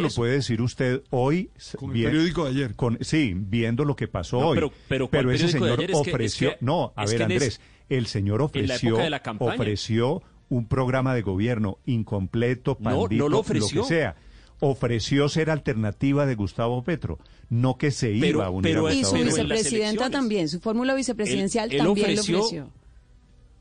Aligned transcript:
lo 0.00 0.08
puede 0.10 0.32
decir 0.34 0.60
usted 0.62 1.02
hoy. 1.10 1.50
Con 1.76 1.94
el 1.96 2.02
periódico 2.04 2.44
de 2.44 2.50
ayer. 2.50 2.74
Con, 2.74 2.98
sí, 3.00 3.32
viendo 3.36 3.84
lo 3.84 3.96
que 3.96 4.08
pasó 4.08 4.40
No, 4.40 4.48
hoy. 4.48 4.56
pero- 4.56 4.72
pero 4.88 5.08
¿cuál 5.08 5.30
ese 5.30 5.48
señor 5.48 5.78
ofreció. 5.92 6.50
es 6.50 6.56
que- 6.58 6.64
no, 6.64 6.92
a 6.96 7.04
ver, 7.06 7.22
Andrés. 7.22 7.60
el 7.88 8.06
señor 8.06 8.34
en 8.36 8.38
la 8.40 8.44
ofreció, 8.74 8.88
época 8.90 9.04
de 9.04 9.10
la 9.10 9.22
campaña. 9.22 9.54
ofreció 9.54 10.22
un 10.50 10.66
programa 10.66 11.14
de 11.14 11.22
gobierno 11.22 11.78
incompleto, 11.86 12.76
No, 12.80 12.90
no 12.90 13.00
pandito, 13.02 13.28
lo 13.28 13.38
ofreció. 13.40 13.82
que 13.82 13.88
sea. 13.88 14.16
Ofreció 14.60 15.28
ser 15.28 15.50
alternativa 15.50 16.26
de 16.26 16.34
Gustavo 16.34 16.82
Petro, 16.82 17.18
no 17.48 17.78
que 17.78 17.90
se 17.92 18.08
Pero- 18.08 18.26
iba 18.26 18.46
a 18.46 18.50
unir 18.50 18.62
pero 18.72 18.86
a 18.88 18.92
Y 18.92 18.98
Gustavo 19.02 19.18
su 19.18 19.24
vicepresidenta 19.24 20.10
también, 20.10 20.48
su 20.48 20.58
fórmula 20.60 20.94
vicepresidencial 20.94 21.70
Él- 21.70 21.76
él 21.80 21.86
también 21.86 22.04
ofreció- 22.10 22.32
lo 22.38 22.44
ofreció. 22.44 22.70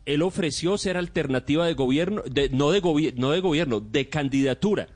Él 0.05 0.21
ofreció 0.21 0.77
ser 0.77 0.95
alternativa 0.97 1.67
de 1.67 1.73
gobierno, 1.73 2.21
de- 2.23 2.49
no, 2.49 2.71
de 2.71 2.81
gobi- 2.81 3.13
no 3.15 3.31
de 3.31 3.41
gobierno, 3.41 3.79
de 3.81 4.07
candidatura. 4.07 4.87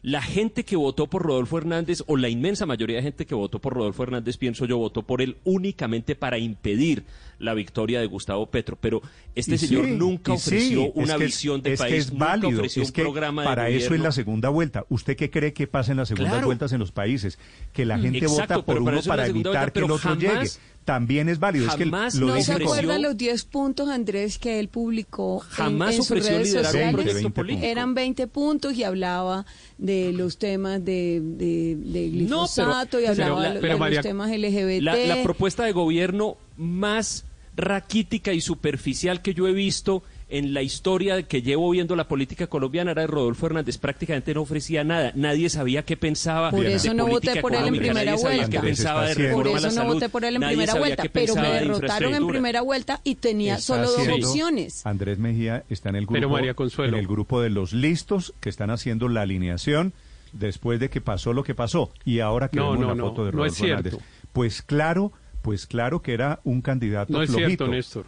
La 0.00 0.22
gente 0.22 0.64
que 0.64 0.76
votó 0.76 1.08
por 1.08 1.22
Rodolfo 1.24 1.58
Hernández, 1.58 2.04
o 2.06 2.16
la 2.16 2.28
inmensa 2.28 2.66
mayoría 2.66 2.96
de 2.98 3.02
gente 3.02 3.26
que 3.26 3.34
votó 3.34 3.58
por 3.60 3.74
Rodolfo 3.74 4.04
Hernández, 4.04 4.36
pienso 4.36 4.64
yo, 4.64 4.78
votó 4.78 5.02
por 5.02 5.20
él 5.22 5.38
únicamente 5.44 6.14
para 6.14 6.38
impedir 6.38 7.02
la 7.40 7.52
victoria 7.54 8.00
de 8.00 8.06
Gustavo 8.06 8.46
Petro. 8.46 8.76
Pero 8.80 9.02
este 9.34 9.56
Y 9.56 9.58
señor 9.58 9.86
sí, 9.86 9.90
nunca 9.92 10.36
sí, 10.36 10.54
ofreció 10.54 10.92
una 10.92 11.16
que- 11.18 11.24
visión 11.24 11.62
de 11.62 11.72
es 11.72 11.80
país, 11.80 11.92
que 11.92 11.98
es 11.98 12.12
nunca 12.12 12.24
válido, 12.26 12.58
ofreció 12.58 12.82
es 12.82 12.88
un 12.90 12.92
que 12.94 13.02
programa 13.02 13.42
de 13.42 13.48
para 13.48 13.68
eso 13.70 13.94
es 13.94 14.00
la 14.00 14.12
segunda 14.12 14.48
vuelta. 14.50 14.84
¿Usted 14.88 15.16
qué 15.16 15.30
cree 15.30 15.52
que 15.52 15.66
pasa 15.66 15.90
en 15.90 15.96
las 15.98 16.08
segundas 16.08 16.32
Claro. 16.32 16.46
vueltas 16.46 16.72
en 16.72 16.78
los 16.78 16.92
países? 16.92 17.38
Que 17.72 17.84
la 17.84 17.98
gente 17.98 18.18
Exacto, 18.18 18.54
vota 18.54 18.66
por 18.66 18.80
uno 18.82 19.00
para 19.02 19.26
evitar 19.26 19.52
vuelta, 19.52 19.70
que 19.72 19.78
el 19.80 19.84
otro 19.90 19.98
jamás- 19.98 20.18
llegue. 20.20 20.50
También 20.88 21.28
es 21.28 21.38
válido. 21.38 21.66
Es 21.68 21.74
que 21.74 21.84
jamás 21.84 22.14
lo 22.14 22.28
¿No 22.28 22.40
se 22.40 22.54
acuerdan 22.54 23.02
los 23.02 23.14
10 23.14 23.44
puntos, 23.44 23.90
Andrés, 23.90 24.38
que 24.38 24.58
él 24.58 24.68
publicó 24.68 25.42
en- 25.42 25.48
Jamás 25.50 25.90
en, 25.90 25.96
sus 25.98 26.10
ofreció 26.10 26.30
redes 26.38 26.52
sociales? 26.52 26.92
proyecto 26.94 27.14
20 27.14 27.30
político. 27.30 27.66
Eran 27.66 27.92
20 27.94 28.26
puntos 28.28 28.72
y 28.74 28.84
hablaba 28.84 29.44
de 29.76 30.12
los 30.14 30.38
temas 30.38 30.82
de, 30.82 31.20
de, 31.22 31.76
de 31.76 32.08
No, 32.26 32.46
pero- 32.56 32.70
y 33.00 33.02
pero 33.02 33.08
hablaba 33.12 33.42
la- 33.42 33.60
de, 33.60 33.94
los 33.96 34.02
temas 34.02 34.30
LGBT. 34.30 34.82
La, 34.82 34.96
la 34.96 35.22
propuesta 35.22 35.64
de 35.64 35.72
gobierno 35.72 36.38
más 36.56 37.26
raquítica 37.54 38.32
y 38.32 38.40
superficial 38.40 39.20
que 39.20 39.34
yo 39.34 39.46
he 39.46 39.52
visto 39.52 40.02
en 40.30 40.52
la 40.52 40.62
historia 40.62 41.22
que 41.22 41.40
llevo 41.40 41.70
viendo 41.70 41.96
la 41.96 42.06
política 42.06 42.46
colombiana 42.48 42.90
era 42.90 43.02
de 43.02 43.06
Rodolfo 43.08 43.46
Hernández. 43.46 43.78
Prácticamente 43.78 44.34
no 44.34 44.42
ofrecía 44.42 44.84
nada. 44.84 45.12
Nadie 45.14 45.48
sabía 45.48 45.84
qué 45.84 45.96
pensaba 45.96 46.50
Por 46.50 46.64
de 46.64 46.74
eso 46.74 46.92
no 46.92 47.06
voté 47.06 47.40
por 47.40 47.54
él 47.54 47.66
en 47.66 47.76
primera 47.76 48.14
vuelta. 48.16 48.60
pensaba 48.60 49.06
de 49.06 49.30
Por 49.32 49.48
eso 49.48 49.70
no 49.72 49.84
voté 49.86 50.08
por 50.08 50.24
él 50.24 50.34
en 50.34 50.40
nadie 50.42 50.56
primera 50.56 50.74
vuelta, 50.78 51.04
pero 51.12 51.34
me 51.34 51.48
derrotaron 51.52 52.14
en 52.14 52.26
primera 52.26 52.60
vuelta 52.60 53.00
y 53.04 53.14
tenía 53.14 53.54
está 53.56 53.84
solo 53.84 53.90
dos 53.90 54.06
opciones. 54.08 54.84
Andrés 54.86 55.18
Mejía 55.18 55.64
está 55.70 55.88
en 55.88 55.96
el 55.96 56.06
Pero 56.06 56.20
grupo, 56.20 56.34
María 56.34 56.54
Consuelo. 56.54 56.92
en 56.96 57.00
el 57.00 57.06
grupo 57.08 57.40
de 57.40 57.50
los 57.50 57.72
listos 57.72 58.34
que 58.40 58.48
están 58.50 58.70
haciendo 58.70 59.08
la 59.08 59.22
alineación 59.22 59.92
después 60.32 60.78
de 60.78 60.90
que 60.90 61.00
pasó 61.00 61.32
lo 61.32 61.42
que 61.42 61.54
pasó 61.54 61.90
y 62.04 62.20
ahora 62.20 62.48
que 62.48 62.58
No, 62.58 62.72
vemos 62.72 62.86
no, 62.88 62.94
la 62.94 63.02
foto 63.02 63.24
de 63.24 63.32
no 63.32 63.38
Rodolfo 63.38 63.64
Hernández. 63.64 63.96
Pues 64.32 64.60
claro, 64.62 65.12
pues 65.40 65.66
claro 65.66 66.02
que 66.02 66.12
era 66.12 66.40
un 66.44 66.60
candidato 66.60 67.12
No 67.14 67.22
es 67.22 67.30
flojito. 67.30 67.46
cierto, 67.64 67.68
Néstor. 67.68 68.06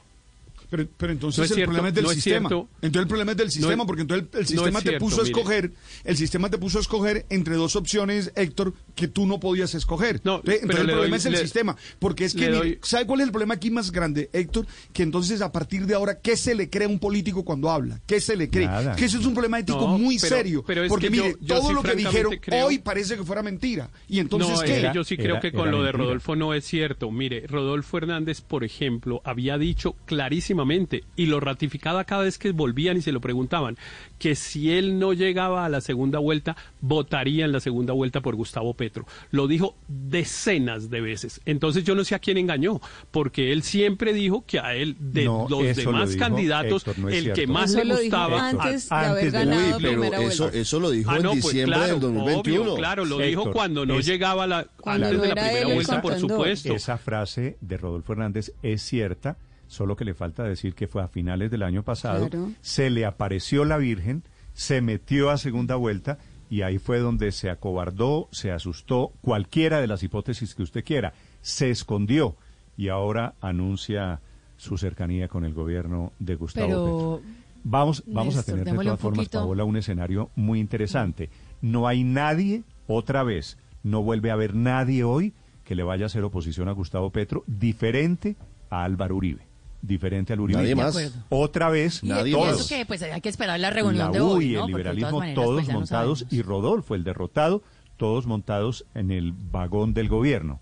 Pero, 0.70 0.86
pero 0.96 1.12
entonces 1.12 1.38
No 1.38 1.44
es 1.44 1.50
el 1.50 1.54
cierto, 1.56 1.68
problema 1.70 1.88
es 1.88 1.94
del 1.94 2.04
no 2.04 2.10
es 2.10 2.14
sistema. 2.14 2.48
cierto. 2.48 2.68
entonces 2.80 3.02
el 3.02 3.08
problema 3.08 3.32
es 3.32 3.36
del 3.38 3.50
sistema, 3.50 3.82
es- 3.82 3.86
porque 3.88 4.02
entonces 4.02 4.28
el, 4.34 4.46
sistema 4.46 4.78
es 4.78 4.84
te 4.84 4.90
cierto, 4.90 5.04
puso 5.04 5.20
a 5.20 5.24
escoger, 5.24 5.72
el 6.04 6.16
sistema 6.16 6.48
te 6.50 6.58
puso 6.58 6.78
a 6.78 6.80
escoger 6.80 7.26
entre 7.28 7.56
dos 7.56 7.74
opciones, 7.76 8.32
Héctor, 8.36 8.72
que 8.94 9.08
tú 9.08 9.27
no 9.27 9.41
podías 9.41 9.74
escoger. 9.74 10.20
No, 10.24 10.36
entonces 10.36 10.62
pero 10.66 10.80
el 10.80 10.86
le 10.86 10.92
problema 10.92 11.16
doy- 11.16 11.19
es 11.19 11.27
el 11.27 11.33
le- 11.33 11.38
sistema, 11.38 11.77
porque 11.98 12.24
es 12.24 12.34
que, 12.34 12.41
le 12.42 12.46
mire, 12.48 12.58
doy- 12.58 12.78
¿sabe 12.83 13.06
cuál 13.06 13.20
es 13.20 13.27
el 13.27 13.32
problema 13.32 13.55
aquí 13.55 13.70
más 13.70 13.91
grande, 13.92 14.30
Héctor? 14.32 14.66
Que 14.92 15.02
entonces 15.02 15.41
a 15.42 15.52
partir 15.52 15.86
de 15.86 15.94
ahora, 15.94 16.20
¿qué 16.20 16.36
se 16.36 16.55
le 16.55 16.69
cree 16.70 16.86
a 16.86 16.88
un 16.88 16.98
político 16.98 17.44
cuando 17.44 17.70
habla? 17.70 18.00
¿Qué 18.06 18.20
se 18.20 18.36
le 18.36 18.48
cree? 18.50 18.66
Nada. 18.66 18.97
Que 18.97 19.05
eso 19.06 19.19
es 19.19 19.27
un 19.27 19.32
problema 19.34 19.58
ético 19.58 19.80
No, 19.80 19.98
muy 19.98 20.19
pero- 20.19 20.36
serio, 20.36 20.64
pero 20.66 20.82
es 20.84 20.88
porque 20.88 21.06
yo- 21.06 21.10
mire, 21.22 21.36
yo 21.41 21.56
todo 21.56 21.69
sí 21.69 21.74
lo 21.74 21.82
que 21.82 21.94
dijeron 21.94 22.36
creo- 22.41 22.66
hoy 22.66 22.78
parece 22.78 23.16
que 23.16 23.24
fuera 23.24 23.42
mentira. 23.42 23.91
Y 24.08 24.19
entonces, 24.20 24.50
no, 24.50 24.60
¿qué? 24.62 24.78
Era- 24.78 24.92
yo 24.92 25.04
sí 25.04 25.16
creo 25.16 25.32
era- 25.36 25.41
que 25.41 25.52
con 25.52 25.70
lo 25.70 25.82
de. 25.82 25.92
Rodolfo 25.92 26.36
no 26.36 26.54
es 26.54 26.64
cierto. 26.64 27.10
Mire, 27.10 27.47
Rodolfo 27.47 27.98
Hernández, 27.98 28.41
por 28.41 28.64
ejemplo, 28.64 29.20
había 29.25 29.58
dicho 29.58 29.97
clarísimamente 30.06 31.04
y 31.16 31.26
lo 31.26 31.41
ratificaba 31.41 32.04
cada 32.04 32.22
vez 32.22 32.38
que 32.38 32.53
volvían 32.53 32.97
y 32.97 33.03
se 33.03 33.12
lo 33.12 33.20
preguntaban, 33.20 33.76
que 34.20 34.36
si 34.36 34.70
él 34.70 34.98
no 35.00 35.12
llegaba 35.14 35.64
a 35.64 35.69
la 35.69 35.81
segunda 35.81 36.20
vuelta, 36.20 36.54
votaría 36.81 37.44
en 37.47 37.53
la 37.53 37.58
segunda 37.58 37.92
vuelta 37.94 38.20
por 38.20 38.36
Gustavo 38.36 38.75
Petro. 38.75 39.06
Lo 39.32 39.48
dijo 39.48 39.75
decenas 39.88 40.91
de 40.91 41.00
veces. 41.00 41.41
Entonces 41.47 41.84
yo 41.84 41.94
no 41.94 42.04
sé 42.04 42.14
a 42.14 42.19
quién 42.19 42.36
engañó, 42.36 42.81
porque 43.10 43.50
él 43.53 43.62
siempre 43.62 44.12
dijo 44.12 44.44
que 44.47 44.60
a 44.60 44.75
él, 44.75 44.97
de 45.00 45.25
No, 45.25 45.47
los 45.48 45.50
lo 45.50 45.75
demás 45.75 46.14
candidatos, 46.16 46.82
Héctor, 46.86 46.98
no 47.03 47.08
es 47.08 47.25
el 47.25 47.32
que 47.32 47.47
más 47.47 47.70
Eso 47.70 47.82
le 47.84 47.94
gustaba... 47.97 48.48
antes 48.50 48.88
de 48.88 48.94
antes 48.94 49.10
haber 49.10 49.25
de- 49.25 49.31
ganado 49.31 49.76
Uy, 49.76 49.82
pero 49.82 49.92
primera 50.03 50.22
eso, 50.22 50.42
vuelta. 50.44 50.58
eso 50.58 50.81
lo 50.81 50.91
dijo 50.91 51.10
Ah, 51.10 51.16
en 51.16 51.22
no, 51.22 51.31
pues 51.31 51.42
diciembre 51.44 51.76
claro, 51.76 51.92
del 51.94 52.00
2021. 52.00 52.62
obvio, 52.62 52.75
claro, 52.76 53.04
lo 53.06 53.20
Héctor, 53.20 53.26
dijo 53.28 53.52
cuando 53.52 53.87
no 53.87 53.98
es- 53.98 54.06
llegaba 54.06 54.47
la, 54.47 54.66
antes 54.84 55.12
no 55.14 55.22
de 55.22 55.28
la 55.28 55.32
era 55.32 55.42
primera 55.48 55.75
vuelta, 55.75 56.02
por 56.02 56.19
supuesto. 56.19 56.75
Esa 56.75 56.98
frase 56.98 57.56
de 57.62 57.76
Rodolfo 57.78 58.12
Hernández 58.12 58.52
es 58.62 58.82
cierta, 58.82 59.38
solo 59.70 59.94
que 59.94 60.04
le 60.04 60.14
falta 60.14 60.42
decir 60.42 60.75
que 60.75 60.88
fue 60.88 61.00
a 61.00 61.06
finales 61.06 61.48
del 61.50 61.62
año 61.62 61.84
pasado, 61.84 62.28
Claro. 62.28 62.50
se 62.60 62.91
le 62.91 63.06
apareció 63.06 63.64
la 63.64 63.78
Virgen, 63.78 64.25
se 64.53 64.81
metió 64.81 65.31
a 65.31 65.38
segunda 65.38 65.76
vuelta 65.76 66.19
y 66.50 66.62
ahí 66.62 66.78
fue 66.78 66.98
donde 66.98 67.31
se 67.31 67.50
acobardó, 67.50 68.28
se 68.32 68.50
asustó, 68.50 69.12
cualquiera 69.20 69.81
de 69.81 69.86
las 69.86 70.03
hipótesis 70.03 70.56
que 70.56 70.64
usted 70.64 70.84
quiera, 70.84 71.12
se 71.41 71.70
escondió 71.70 72.34
y 72.76 72.88
ahora 72.88 73.34
anuncia 73.41 74.20
su 74.56 74.76
cercanía 74.76 75.28
con 75.28 75.44
el 75.44 75.54
gobierno 75.54 76.12
de 76.19 76.34
Gustavo 76.34 76.66
Pero, 76.66 77.20
Petro. 77.20 77.41
Vamos, 77.62 78.02
vamos 78.08 78.37
a 78.37 78.42
tener 78.42 78.64
de 78.64 78.72
todas 78.72 78.98
formas. 78.98 79.28
Paola, 79.28 79.62
un 79.62 79.76
escenario 79.76 80.31
muy 80.34 80.58
interesante. 80.58 81.31
No 81.62 81.87
hay 81.87 82.02
nadie, 82.02 82.64
otra 82.88 83.22
vez, 83.22 83.56
no 83.84 84.02
vuelve 84.02 84.31
a 84.31 84.34
haber 84.34 84.56
nadie 84.56 85.04
hoy 85.04 85.32
que 85.64 85.76
le 85.76 85.84
vaya 85.84 86.06
a 86.06 86.06
hacer 86.06 86.25
oposición 86.25 86.69
a 86.69 86.72
Gustavo 86.72 87.10
Petro, 87.10 87.44
diferente 87.47 88.34
a 88.70 88.82
Álvaro 88.84 89.14
Uribe, 89.16 89.47
diferente 89.82 90.32
al. 90.32 90.46
Nadie 90.46 90.74
más. 90.74 90.88
Acuerdo. 90.88 91.24
Otra 91.28 91.70
vez, 91.70 92.02
y, 92.02 92.08
Nadie 92.08 92.30
y 92.30 92.32
todos. 92.32 92.60
eso 92.60 92.68
que 92.68 92.86
pues 92.86 93.02
hay 93.02 93.20
que 93.20 93.28
esperar 93.28 93.58
la 93.60 93.70
reunión 93.70 94.06
la 94.06 94.10
de 94.10 94.20
U 94.20 94.30
hoy, 94.30 94.52
y 94.52 94.54
¿no? 94.54 94.62
el 94.62 94.66
liberalismo, 94.68 95.18
maneras, 95.18 95.42
todos 95.42 95.54
pues, 95.62 95.68
no 95.68 95.74
montados, 95.74 96.18
sabemos. 96.20 96.32
y 96.32 96.42
Rodolfo, 96.42 96.94
el 96.94 97.04
derrotado, 97.04 97.62
todos 97.96 98.26
montados 98.26 98.84
en 98.94 99.10
el 99.10 99.32
vagón 99.32 99.94
del 99.94 100.08
gobierno. 100.08 100.60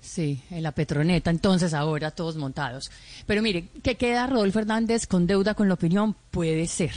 Sí, 0.00 0.40
en 0.50 0.62
la 0.62 0.72
Petroneta, 0.72 1.30
entonces 1.30 1.74
ahora 1.74 2.10
todos 2.10 2.36
montados. 2.36 2.90
Pero 3.26 3.42
mire, 3.42 3.68
que 3.82 3.96
queda 3.96 4.26
Rodolfo 4.26 4.60
Hernández 4.60 5.06
con 5.06 5.26
deuda 5.26 5.54
con 5.54 5.68
la 5.68 5.74
opinión, 5.74 6.14
puede 6.30 6.66
ser. 6.66 6.92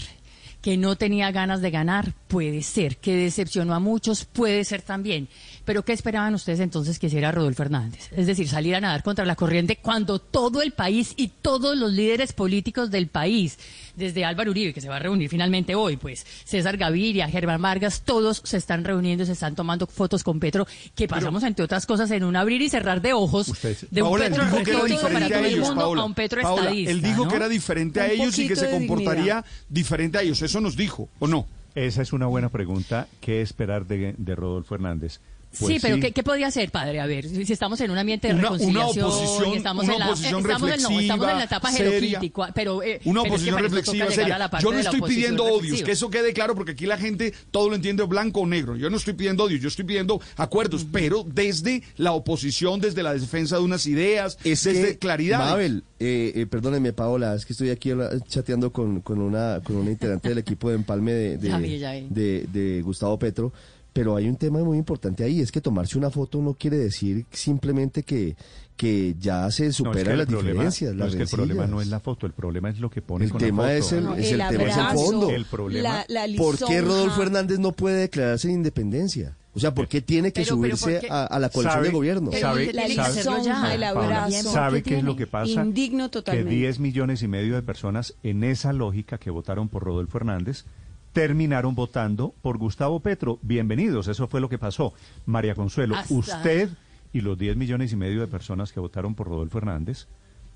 Que 0.61 0.77
no 0.77 0.95
tenía 0.95 1.31
ganas 1.31 1.61
de 1.61 1.71
ganar, 1.71 2.13
puede 2.27 2.61
ser. 2.61 2.97
Que 2.97 3.15
decepcionó 3.15 3.73
a 3.73 3.79
muchos, 3.79 4.25
puede 4.25 4.63
ser 4.63 4.83
también. 4.83 5.27
Pero 5.71 5.85
¿qué 5.85 5.93
esperaban 5.93 6.33
ustedes 6.35 6.59
entonces 6.59 6.99
que 6.99 7.07
hiciera 7.07 7.31
Rodolfo 7.31 7.63
Hernández? 7.63 8.09
Es 8.11 8.27
decir, 8.27 8.49
salir 8.49 8.75
a 8.75 8.81
nadar 8.81 9.03
contra 9.03 9.23
la 9.23 9.37
corriente 9.37 9.77
cuando 9.77 10.19
todo 10.19 10.61
el 10.61 10.73
país 10.73 11.13
y 11.15 11.29
todos 11.29 11.77
los 11.77 11.93
líderes 11.93 12.33
políticos 12.33 12.91
del 12.91 13.07
país, 13.07 13.57
desde 13.95 14.25
Álvaro 14.25 14.51
Uribe, 14.51 14.73
que 14.73 14.81
se 14.81 14.89
va 14.89 14.97
a 14.97 14.99
reunir 14.99 15.29
finalmente 15.29 15.73
hoy, 15.73 15.95
pues 15.95 16.25
César 16.43 16.75
Gaviria, 16.75 17.29
Germán 17.29 17.61
Vargas, 17.61 18.01
todos 18.03 18.41
se 18.43 18.57
están 18.57 18.83
reuniendo, 18.83 19.25
se 19.25 19.31
están 19.31 19.55
tomando 19.55 19.87
fotos 19.87 20.25
con 20.25 20.41
Petro, 20.41 20.67
que 20.93 21.07
pasamos, 21.07 21.41
entre 21.43 21.63
otras 21.63 21.85
cosas, 21.85 22.11
en 22.11 22.25
un 22.25 22.35
abrir 22.35 22.61
y 22.61 22.67
cerrar 22.67 23.01
de 23.01 23.13
ojos 23.13 23.47
Ustedes- 23.47 23.87
de 23.89 24.01
un 24.01 24.09
Paola, 24.09 24.25
él 24.25 24.31
Petro 24.33 24.45
dijo 24.45 24.63
que 24.65 24.71
era 24.71 24.79
para 24.81 24.87
diferente 24.89 25.33
a 25.33 25.37
todo 25.37 25.47
el 25.47 25.53
ellos, 25.53 25.67
mundo 25.67 25.81
Paola. 25.83 26.01
a 26.01 26.05
un 26.05 26.13
Petro 26.13 26.41
Paola, 26.41 26.61
estadista. 26.63 26.91
él 26.91 27.01
dijo 27.01 27.23
¿no? 27.23 27.29
que 27.29 27.35
era 27.37 27.47
diferente 27.47 28.01
a 28.01 28.05
Un 28.07 28.11
ellos 28.11 28.39
y 28.39 28.47
que 28.49 28.55
se 28.57 28.69
comportaría 28.71 29.15
dignidad. 29.23 29.45
diferente 29.69 30.17
a 30.17 30.21
ellos. 30.21 30.41
Eso 30.41 30.59
nos 30.59 30.75
dijo, 30.75 31.07
¿o 31.19 31.27
no? 31.27 31.47
Esa 31.75 32.01
es 32.01 32.11
una 32.11 32.25
buena 32.25 32.49
pregunta. 32.49 33.07
¿Qué 33.21 33.41
esperar 33.41 33.85
de, 33.87 34.15
de 34.17 34.35
Rodolfo 34.35 34.75
Hernández? 34.75 35.21
Sí, 35.51 35.66
Pues 35.66 35.81
pero 35.81 36.00
¿qué, 36.00 36.12
qué 36.12 36.23
podría 36.23 36.47
hacer, 36.47 36.72
padre? 36.72 37.00
A 37.00 37.06
ver, 37.06 37.28
si 37.28 37.51
estamos 37.53 37.79
en 37.81 37.91
un 37.91 37.97
ambiente 37.97 38.28
de 38.29 38.34
Una- 38.35 38.51
una 38.51 38.57
reconciliación, 38.57 39.06
oposición- 39.06 39.53
y 39.53 39.57
estamos, 39.57 39.84
una 39.84 39.94
en 39.94 40.00
la, 40.00 40.06
oposición 40.07 40.41
estamos, 40.41 40.69
en, 40.72 40.81
no, 40.81 41.00
estamos 41.00 41.01
en 41.01 41.07
la 41.09 41.09
reflexiva, 41.17 41.44
etapa 41.44 41.72
seria. 41.72 41.91
jerocrítica, 41.91 42.51
pero, 42.53 42.84
eh, 42.84 43.01
Una 43.06 43.23
pero 43.23 43.35
es 43.35 43.41
que 43.44 43.50
oposición 43.51 43.59
reflexiva 43.61 44.11
seria. 44.11 44.50
Yo 44.61 44.72
no 44.72 44.79
estoy 44.79 45.00
oposición 45.00 45.06
pidiendo 45.07 45.44
odios, 45.45 45.84
que 45.84 45.91
eso 45.91 46.09
quede 46.09 46.34
claro, 46.34 46.56
porque 46.56 46.72
aquí 46.72 46.85
la 46.85 46.97
gente 46.97 47.34
todo 47.51 47.69
lo 47.69 47.75
entiende 47.75 48.03
blanco 48.03 48.41
o 48.41 48.47
negro. 48.47 48.75
Yo 48.75 48.90
no 48.90 48.97
estoy 48.97 49.13
pidiendo 49.13 49.44
odios, 49.44 49.61
yo 49.61 49.67
estoy 49.67 49.85
pidiendo 49.85 50.22
acuerdos, 50.37 50.85
pero 50.91 51.23
desde 51.28 51.84
la 51.97 52.14
oposición, 52.14 52.79
desde 52.81 53.03
la 53.03 53.14
defensa 53.14 53.58
de 53.58 53.61
unas 53.64 53.85
ideas, 53.87 54.37
Es 54.43 54.64
desde 54.64 54.90
que, 54.93 54.97
claridad. 54.97 55.40
Mabel, 55.40 55.84
eh, 55.99 56.31
eh, 56.35 56.46
perdóneme, 56.46 56.93
Paola, 56.93 57.35
es 57.35 57.46
que 57.46 57.53
estoy 57.53 57.70
aquí 57.70 57.91
chateando 58.28 58.72
con, 58.72 59.02
con 59.02 59.20
una 59.22 59.59
con 59.64 59.75
una 59.75 59.91
integrante 59.91 60.29
del 60.29 60.37
equipo 60.40 60.70
de 60.70 60.75
empalme 60.75 61.11
de, 61.14 61.37
de, 61.37 61.47
Ya 61.49 61.58
vi, 61.58 61.78
ya 61.79 61.91
vi. 61.93 62.08
de- 62.09 62.46
de 62.52 62.81
Gustavo 62.81 63.17
Petro, 63.20 63.53
pero 63.93 64.16
hay 64.16 64.28
un 64.29 64.35
tema 64.38 64.59
muy 64.64 64.78
importante 64.78 65.23
ahí, 65.23 65.41
es 65.41 65.52
que 65.52 65.59
tomarse 65.61 65.97
una 65.97 66.09
foto 66.09 66.41
no 66.41 66.53
quiere 66.53 66.78
decir 66.78 67.26
simplemente 67.32 68.03
que, 68.03 68.35
que 68.78 69.16
ya 69.20 69.52
se 69.52 69.64
No, 69.64 69.70
es 69.70 69.76
que 69.78 69.84
superan 69.84 70.11
el 70.14 70.17
las 70.20 70.28
problema- 70.28 70.52
diferencias, 70.52 70.93
no, 70.93 70.99
las 71.03 71.09
es 71.09 71.16
que 71.17 71.23
el 71.23 71.29
problema 71.29 71.67
no 71.67 71.82
es 71.82 71.88
la 71.88 71.99
foto, 71.99 72.26
el 72.26 72.32
problema 72.34 72.70
es 72.70 72.79
lo 72.79 72.90
que 72.90 73.02
pone 73.02 73.26
El 73.26 73.32
con 73.32 73.40
tema 73.41 73.64
la 73.64 73.73
foto. 73.73 73.85
es 73.85 73.91
el- 73.91 74.03
No, 74.05 74.16
es 74.16 74.32
el 74.32 74.38
tema, 74.47 74.64
es 74.64 74.78
el 74.78 74.97
fondo. 74.97 75.29
El 75.29 75.46
problema- 75.46 76.05
la, 76.08 76.26
la 76.28 76.38
¿Por 76.38 76.58
qué. 76.58 76.82
Rodolfo 76.82 77.22
Hernández 77.22 77.59
no 77.59 77.73
puede 77.73 77.97
declararse 78.02 78.47
en 78.47 78.55
independencia? 78.55 79.35
O 79.53 79.59
sea, 79.59 79.73
¿por 79.73 79.90
qué 79.90 79.99
tiene 79.99 80.32
que 80.32 80.44
Pero- 80.44 80.55
subirse 80.55 81.02
a, 81.09 81.26
a 81.26 81.37
la 81.37 81.49
coalición 81.49 81.73
Sabe- 81.73 81.87
de 81.87 81.94
gobierno? 81.94 82.32
Sabe- 82.32 82.72
la 82.72 82.87
sabe- 82.87 83.44
ya. 83.44 83.73
el 83.73 83.82
Paola, 83.82 83.90
abrazo. 84.23 84.52
¿Sabe 84.53 84.82
¿Qué 84.82 84.99
es 84.99 85.03
lo 85.03 85.17
que 85.17 85.28
pasa? 85.28 85.66
Indigno 85.66 86.09
totalmente. 86.09 86.49
Que 86.49 86.55
10 86.55 86.79
millones 86.79 87.22
y 87.23 87.28
medio 87.28 87.55
de 87.55 87.61
personas 87.61 88.14
en 88.23 88.46
esa 88.46 88.72
lógica 88.72 89.17
que 89.17 89.29
votaron 89.29 89.67
por 89.67 89.84
Rodolfo 89.84 90.17
Hernández 90.20 90.64
terminaron 91.13 91.75
votando 91.75 92.34
por 92.41 92.58
Gustavo 92.58 92.99
Petro. 92.99 93.40
Bienvenidos, 93.41 94.08
eso 94.08 94.28
fue 94.28 94.41
lo 94.41 94.49
que 94.49 94.58
pasó. 94.58 94.93
María 95.25 95.55
Consuelo, 95.55 95.96
Hasta- 95.96 96.13
usted 96.13 96.69
y 97.13 97.22
los 97.22 97.37
10 97.37 97.58
millones 97.58 97.91
y 97.91 97.96
medio 97.97 98.22
de 98.22 98.28
personas 98.28 98.72
que 98.72 98.79
votaron 98.79 99.16
por 99.16 99.28
Rodolfo 99.28 99.58
Hernández 99.58 100.08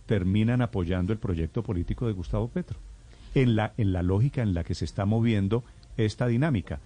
terminan 0.05 0.61
apoyando 0.61 1.11
el 1.11 1.19
proyecto 1.19 1.63
político 1.63 2.07
de 2.07 2.13
Gustavo 2.13 2.47
Petro. 2.47 2.77
En 3.33 3.55
la, 3.55 3.73
en 3.77 3.91
la 3.91 4.01
lógica 4.03 4.41
en 4.41 4.53
la 4.53 4.63
que 4.63 4.75
se 4.75 4.85
está 4.85 5.05
moviendo 5.05 5.63
esta 5.97 6.27
dinámica. 6.27 6.79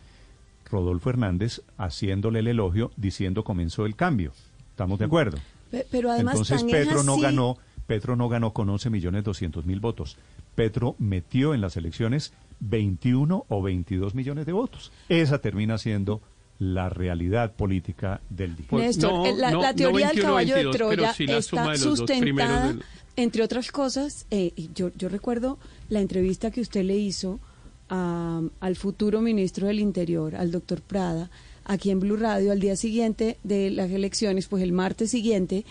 Rodolfo 0.71 1.09
Hernández 1.11 1.61
haciéndole 1.77 2.39
el 2.39 2.47
elogio 2.47 2.91
diciendo 2.97 3.43
comenzó 3.43 3.85
el 3.85 3.95
cambio. 3.95 4.31
¿Estamos 4.71 4.97
de 4.99 5.05
acuerdo? 5.05 5.37
Pe- 5.69 5.85
Pero 5.91 6.09
además 6.11 6.33
Entonces 6.35 6.63
Petro 6.63 7.03
no 7.03 7.19
ganó, 7.19 7.57
Petro 7.85 8.15
no 8.15 8.29
ganó 8.29 8.53
con 8.53 8.69
11 8.69 8.89
millones 8.89 9.23
200 9.23 9.65
mil 9.65 9.79
votos. 9.79 10.17
Petro 10.55 10.95
metió 10.97 11.53
en 11.53 11.61
las 11.61 11.77
elecciones 11.77 12.33
21 12.59 13.45
o 13.47 13.61
22 13.61 14.15
millones 14.15 14.45
de 14.45 14.51
votos. 14.51 14.91
Esa 15.09 15.39
termina 15.39 15.77
siendo 15.77 16.21
la 16.59 16.89
realidad 16.89 17.53
política 17.53 18.19
del 18.29 18.55
día. 18.57 18.65
Pues, 18.69 18.97
Néstor, 18.97 19.11
no, 19.13 19.25
eh, 19.25 19.33
la, 19.35 19.51
no, 19.51 19.61
la 19.61 19.69
no 19.71 19.75
teoría 19.75 20.07
del 20.07 20.15
21, 20.17 20.27
caballo 20.27 20.53
22, 20.55 20.73
de 20.73 20.77
Troya 20.77 21.13
sí 21.13 21.25
la 21.27 21.41
suma 21.41 21.61
está 21.61 21.71
de 21.85 21.89
los 21.89 21.99
dos 21.99 22.11
primeros 22.11 22.49
sustentada, 22.51 22.67
del- 22.73 22.83
entre 23.15 23.43
otras 23.43 23.71
cosas, 23.71 24.25
eh, 24.31 24.51
y 24.55 24.69
yo, 24.75 24.91
yo 24.97 25.07
recuerdo 25.09 25.57
la 25.89 26.01
entrevista 26.01 26.51
que 26.51 26.61
usted 26.61 26.83
le 26.83 26.97
hizo 26.97 27.39
a- 27.89 28.41
al 28.59 28.75
futuro 28.75 29.21
ministro 29.21 29.67
del 29.67 29.79
Interior, 29.79 30.35
al 30.35 30.51
doctor 30.51 30.81
Prada, 30.81 31.29
aquí 31.65 31.91
en 31.91 31.99
Blue 32.01 32.17
Radio, 32.17 32.51
al 32.51 32.59
día 32.59 32.75
siguiente 32.75 33.37
de 33.43 33.69
las 33.71 33.89
elecciones, 33.91 34.47
pues 34.47 34.61
el 34.63 34.71
martes 34.73 35.11
siguiente, 35.11 35.65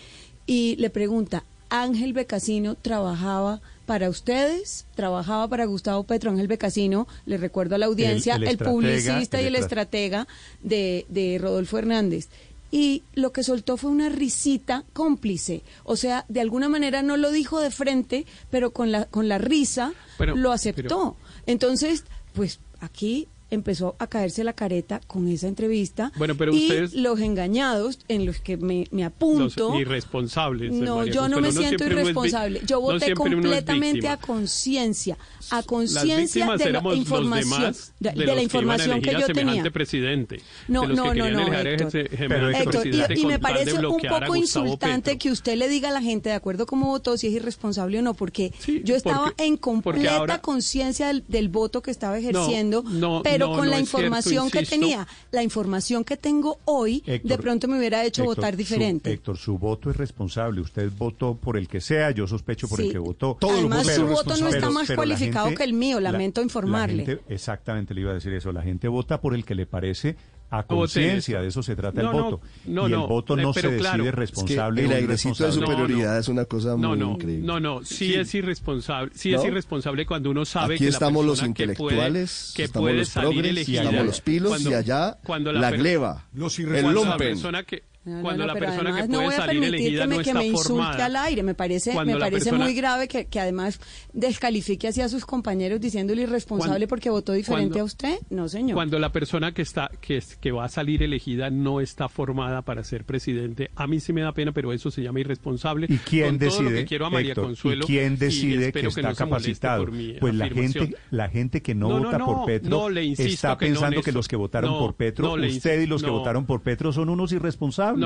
y 0.47 0.75
le 0.77 0.89
pregunta, 0.89 1.43
Ángel 1.69 2.13
Becasino 2.13 2.73
trabajaba 2.75 3.61
para 3.89 4.07
ustedes, 4.07 4.85
trabajaba 4.93 5.47
para 5.47 5.65
Gustavo 5.65 6.03
Petro, 6.03 6.29
Ángel 6.29 6.45
Becasino, 6.47 7.07
le 7.25 7.37
recuerdo 7.37 7.73
a 7.73 7.79
la 7.79 7.87
audiencia, 7.87 8.35
El- 8.35 8.43
el, 8.43 8.47
el 8.49 8.53
estratega, 8.53 8.71
publicista 8.71 9.41
y 9.41 9.45
el 9.45 9.47
el 9.47 9.55
estra- 9.55 9.81
estratega 9.81 10.27
de, 10.61 11.07
de 11.09 11.39
Rodolfo 11.41 11.79
Hernández. 11.79 12.29
Y 12.69 13.01
lo 13.15 13.31
que 13.31 13.41
soltó 13.41 13.77
fue 13.77 13.89
una 13.89 14.09
risita 14.09 14.83
cómplice. 14.93 15.63
O 15.85 15.95
sea, 15.95 16.23
de 16.29 16.39
alguna 16.39 16.69
manera 16.69 17.01
no 17.01 17.17
lo 17.17 17.31
dijo 17.31 17.59
de 17.59 17.71
frente, 17.71 18.27
pero 18.51 18.69
con 18.73 18.91
la, 18.91 19.05
con 19.05 19.27
la 19.27 19.39
risa 19.39 19.91
Pero- 20.19 20.35
lo 20.35 20.51
aceptó. 20.51 20.83
pero- 20.83 21.15
Entonces, 21.47 22.03
pues 22.33 22.59
aquí 22.81 23.27
empezó 23.51 23.95
a 23.99 24.07
caerse 24.07 24.43
la 24.43 24.53
careta 24.53 25.01
con 25.07 25.27
esa 25.27 25.47
entrevista. 25.47 26.11
Bueno, 26.17 26.35
pero 26.35 26.53
y 26.53 26.63
ustedes- 26.67 26.93
los 26.93 27.19
engañados, 27.19 27.99
en 28.07 28.25
los 28.25 28.39
que 28.39 28.57
me, 28.57 28.87
me 28.91 29.03
apunto. 29.03 29.69
Los 29.71 29.79
irresponsables. 29.81 30.71
No, 30.73 30.97
María 30.97 31.13
yo 31.13 31.27
no 31.29 31.41
me 31.41 31.51
siento 31.51 31.85
irresponsable. 31.85 32.61
Yo 32.65 32.75
no 32.77 32.81
voté 32.81 33.13
completamente 33.13 34.07
a 34.07 34.17
conciencia, 34.17 35.17
a 35.51 35.63
conciencia 35.63 36.45
de 36.57 36.71
la 36.71 36.93
información, 36.95 37.29
los 37.29 37.59
demás 37.59 37.93
de, 37.99 38.09
de 38.11 38.15
de 38.19 38.25
los 38.25 38.35
la 38.35 38.41
información 38.43 39.01
que 39.01 39.11
yo 39.13 39.27
tenía. 39.27 39.63
presidente. 39.71 40.41
No, 40.67 40.87
no, 40.87 41.13
no, 41.13 41.29
no, 41.29 41.53
Héctor. 41.53 41.87
ese 41.87 42.03
Pero, 42.03 42.17
semejante 42.51 42.77
Héctor, 42.77 43.17
y- 43.17 43.25
me 43.25 43.39
parece 43.39 43.73
un 43.73 43.97
poco 43.99 44.35
insultante 44.35 45.11
Petro. 45.11 45.19
que 45.19 45.31
usted 45.31 45.55
le 45.57 45.67
diga 45.69 45.89
a 45.89 45.91
la 45.91 46.01
gente, 46.01 46.29
de 46.29 46.35
acuerdo 46.35 46.65
cómo 46.65 46.87
votó, 46.87 47.17
si 47.17 47.27
es 47.27 47.33
irresponsable 47.33 47.99
o 47.99 48.01
no, 48.01 48.13
porque 48.13 48.53
Sí, 48.59 48.81
yo 48.83 48.95
estaba 48.95 49.25
porque- 49.25 49.45
en 49.45 49.57
completa 49.57 50.41
conciencia 50.41 51.07
del, 51.07 51.23
del 51.27 51.49
voto 51.49 51.81
que 51.81 51.91
estaba 51.91 52.17
ejerciendo, 52.17 52.83
no, 52.83 53.21
pero 53.23 53.38
no, 53.47 53.55
con 53.55 53.65
no 53.65 53.71
la 53.71 53.79
es 53.79 53.89
cierto, 53.89 53.97
información 54.05 54.49
que 54.49 54.63
tenía, 54.63 55.07
la 55.31 55.43
información 55.43 56.03
que 56.03 56.17
tengo 56.17 56.59
hoy, 56.65 57.01
de 57.05 57.15
Héctor, 57.15 57.41
pronto 57.41 57.67
me 57.67 57.77
hubiera 57.77 58.03
hecho 58.05 58.21
Héctor, 58.23 58.35
votar 58.37 58.53
su- 58.53 58.57
diferente. 58.57 59.11
Héctor, 59.11 59.37
su 59.37 59.57
voto 59.57 59.89
es 59.89 59.97
responsable. 59.97 60.61
Usted 60.61 60.91
votó 60.97 61.35
por 61.35 61.57
el 61.57 61.67
que 61.67 61.81
sea, 61.81 62.11
yo 62.11 62.27
sospecho 62.27 62.67
por 62.67 62.79
Sí. 62.79 62.87
el 62.87 62.91
que 62.93 62.97
votó. 62.99 63.37
Todos 63.39 63.61
los 63.61 63.71
Además, 63.71 63.95
su 63.95 64.05
voto 64.07 64.37
no 64.37 64.49
está 64.49 64.69
más 64.69 64.89
la 64.89 64.95
cualificado 64.95 65.45
gente- 65.47 65.57
que 65.57 65.63
el 65.63 65.73
mío, 65.73 65.99
la- 65.99 66.11
lamento 66.11 66.41
la 66.41 66.45
informarle. 66.45 67.05
gente- 67.05 67.23
exactamente, 67.29 67.93
le 67.93 68.01
iba 68.01 68.11
a 68.11 68.15
decir 68.15 68.33
eso. 68.33 68.51
La 68.51 68.61
gente 68.61 68.87
vota 68.87 69.21
por 69.21 69.33
el 69.35 69.45
que 69.45 69.55
le 69.55 69.65
parece 69.65 70.15
a 70.51 70.63
conciencia, 70.63 71.41
de 71.41 71.47
eso 71.49 71.61
se 71.61 71.75
trata 71.75 72.01
No, 72.01 72.09
el 72.11 72.21
voto. 72.23 72.41
no, 72.65 72.87
y 72.87 72.91
no, 72.91 73.03
el 73.03 73.07
voto 73.07 73.37
eh, 73.37 73.41
no 73.43 73.53
se 73.53 73.61
claro. 73.77 74.03
decide 74.03 74.09
Es 74.09 74.15
que 74.15 74.19
responsable 74.19 74.85
el 74.85 74.91
airecito 74.91 75.45
de 75.45 75.51
superioridad 75.51 76.17
es 76.17 76.27
una 76.27 76.45
cosa 76.45 76.69
No, 76.75 76.89
muy 76.89 76.97
no, 76.97 77.11
increíble. 77.11 77.45
no, 77.45 77.59
no, 77.59 77.83
sí, 77.83 78.15
es 78.15 78.33
irresponsable, 78.33 79.11
sí 79.13 79.33
es 79.33 79.43
irresponsable 79.43 80.05
cuando 80.05 80.31
uno 80.31 80.45
sabe 80.45 80.75
Aquí 80.75 80.85
que 80.85 80.89
estamos 80.89 81.23
la 81.23 81.27
los 81.27 81.39
persona 81.39 81.53
que 81.53 81.63
intelectuales, 81.63 82.51
puede, 82.53 82.55
que 82.55 82.63
estamos 82.63 82.83
puede 82.85 82.97
los 82.97 83.09
salir 83.09 83.29
progres, 83.31 83.51
elegida, 83.51 83.83
estamos 83.83 84.05
los 84.05 84.21
pilos 84.21 84.49
cuando- 84.49 84.69
y 84.71 84.73
allá 84.73 85.17
cuando 85.23 85.53
la, 85.53 85.69
per- 85.69 85.79
gleba, 85.79 86.25
Los 86.33 86.57
el 86.59 86.65
irresponsables. 86.65 87.03
la 87.05 87.09
lumpen. 87.11 87.27
persona 87.29 87.63
que 87.63 87.83
No, 88.09 88.15
no, 88.17 88.21
cuando 88.23 88.45
no, 88.47 88.53
la 88.53 88.59
persona 88.59 88.89
además 88.89 89.01
que 89.03 89.07
no 89.07 89.13
puede 89.13 89.25
voy 89.27 89.33
a 89.33 89.37
salir 89.37 89.61
permitir 89.61 89.85
elegida 89.85 90.01
que 90.03 90.07
me, 90.09 90.15
no 90.17 90.21
que 90.23 90.29
está 90.29 90.39
me 90.39 90.45
insulte 90.47 90.67
formada. 90.69 91.05
al 91.05 91.15
aire. 91.15 91.43
Me 91.43 91.53
parece, 91.53 91.91
Cuando 91.93 92.13
me 92.13 92.19
la 92.19 92.25
parece 92.25 92.43
persona- 92.45 92.63
muy 92.65 92.73
grave 92.73 93.07
que, 93.07 93.25
que 93.25 93.39
además 93.39 93.79
descalifique 94.13 94.87
así 94.87 95.01
a 95.01 95.09
sus 95.09 95.25
compañeros 95.25 95.79
diciéndole 95.79 96.23
irresponsable 96.23 96.71
Cuando- 96.71 96.87
porque 96.87 97.09
votó 97.09 97.33
diferente 97.33 97.69
cuando- 97.73 97.81
a 97.81 97.85
usted. 97.85 98.19
No, 98.29 98.49
señor. 98.49 98.75
Cuando 98.75 98.99
la 98.99 99.11
persona 99.11 99.53
que 99.53 99.61
está 99.61 99.89
que, 100.01 100.17
es- 100.17 100.35
que 100.37 100.51
va 100.51 100.65
a 100.65 100.69
salir 100.69 101.03
elegida 101.03 101.49
no 101.49 101.81
está 101.81 102.09
formada 102.09 102.61
para 102.63 102.83
ser 102.83 103.05
presidente, 103.05 103.69
a 103.75 103.87
mí 103.87 103.99
sí 103.99 104.13
me 104.13 104.21
da 104.21 104.33
pena, 104.33 104.51
pero 104.51 104.73
eso 104.73 104.91
se 104.91 105.01
llama 105.01 105.19
irresponsable. 105.19 105.87
¿Y 105.89 105.97
quién 105.97 106.37
Con 106.37 106.49
todo 106.49 106.61
lo 106.61 106.69
decide, 106.69 106.79
que 106.81 106.85
quiero 106.85 107.05
a 107.05 107.09
María 107.09 107.29
Héctor, 107.31 107.45
Consuelo, 107.45 107.83
¿y 107.83 107.87
quién 107.87 108.17
decide 108.17 108.59
que 108.59 108.65
espero 108.67 108.89
está 108.89 109.09
no 109.09 109.15
capacitado? 109.15 109.83
por 109.85 109.91
mi 109.91 110.13
Pues 110.13 110.35
la 110.35 110.49
gente, 110.49 110.95
la 111.11 111.29
gente 111.29 111.61
que 111.61 111.75
no, 111.75 111.89
No, 111.89 111.99
no, 111.99 112.05
vota 112.05 112.17
no, 112.17 112.25
por 112.25 112.45
Petro 112.45 112.69
no, 112.69 112.89
está 112.99 113.57
que 113.57 113.69
no, 113.69 113.73
pensando 113.75 114.01
que 114.01 114.11
los 114.11 114.27
que 114.27 114.35
votaron 114.35 114.71
No, 114.71 114.79
por 114.79 114.95
Petro, 114.95 115.37
no, 115.37 115.47
usted 115.47 115.81
y 115.81 115.85
los 115.85 116.01
que 116.01 116.07
no. 116.07 116.13
votaron 116.17 116.45
por 116.45 116.61
Petro 116.61 116.91
son 116.91 117.09
unos 117.09 117.31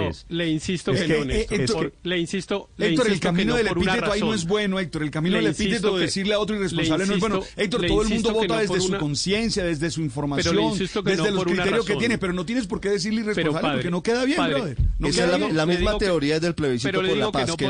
No, 0.02 0.12
le 0.30 0.50
insisto 0.50 0.92
Es 0.92 1.02
que, 1.02 1.08
que, 1.08 1.20
no, 1.20 1.26
Néstor. 1.26 1.74
Por- 1.74 1.92
que- 1.92 2.10
le 2.10 2.20
insisto, 2.20 2.70
le 2.78 2.88
Héctor, 2.90 3.06
el 3.08 3.12
insisto 3.14 3.28
camino 3.28 3.52
no 3.52 3.58
del 3.58 3.68
por 3.68 3.78
una 3.78 3.92
epíteto 3.94 4.12
ahí 4.12 4.20
no 4.22 4.34
es 4.34 4.46
bueno, 4.46 4.80
Héctor. 4.80 5.04
El 5.04 5.12
camino 5.12 5.38
Le 5.38 5.44
del 5.44 5.52
epíteto 5.52 5.96
de 5.98 6.06
decirle 6.06 6.34
a 6.34 6.40
otro 6.40 6.56
le 6.56 6.62
irresponsable 6.62 7.06
no 7.06 7.14
es 7.14 7.20
bueno. 7.20 7.42
Héctor, 7.56 7.86
todo 7.88 8.02
el 8.02 8.10
mundo 8.10 8.34
vota 8.34 8.48
no 8.56 8.60
desde 8.60 8.82
su 8.82 8.98
conciencia, 8.98 9.64
desde 9.64 9.92
su 9.92 10.02
información, 10.02 10.56
desde 11.04 11.24
no 11.24 11.32
los 11.32 11.44
criterios 11.46 11.86
que 11.86 11.96
tiene, 11.96 12.18
pero 12.18 12.34
no 12.34 12.46
tienes 12.46 12.68
por 12.68 12.80
qué 12.80 12.90
decirle 12.90 13.22
irresponsable 13.22 13.62
padre, 13.62 13.78
porque 13.78 13.92
no 13.92 14.04
queda 14.04 14.26
bien, 14.26 14.38
padre, 14.38 14.54
brother. 14.56 14.78
No 15.00 15.08
Esa 15.08 15.16
queda 15.18 15.26
es 15.26 15.32
la, 15.32 15.38
bien. 15.46 15.58
la 15.58 15.66
Le 15.66 15.74
misma 15.76 15.98
teoría 15.98 16.40
del 16.40 16.56
plebiscito 16.56 17.02
por 17.02 17.18
la 17.18 17.32
paz, 17.32 17.56
que, 17.56 17.70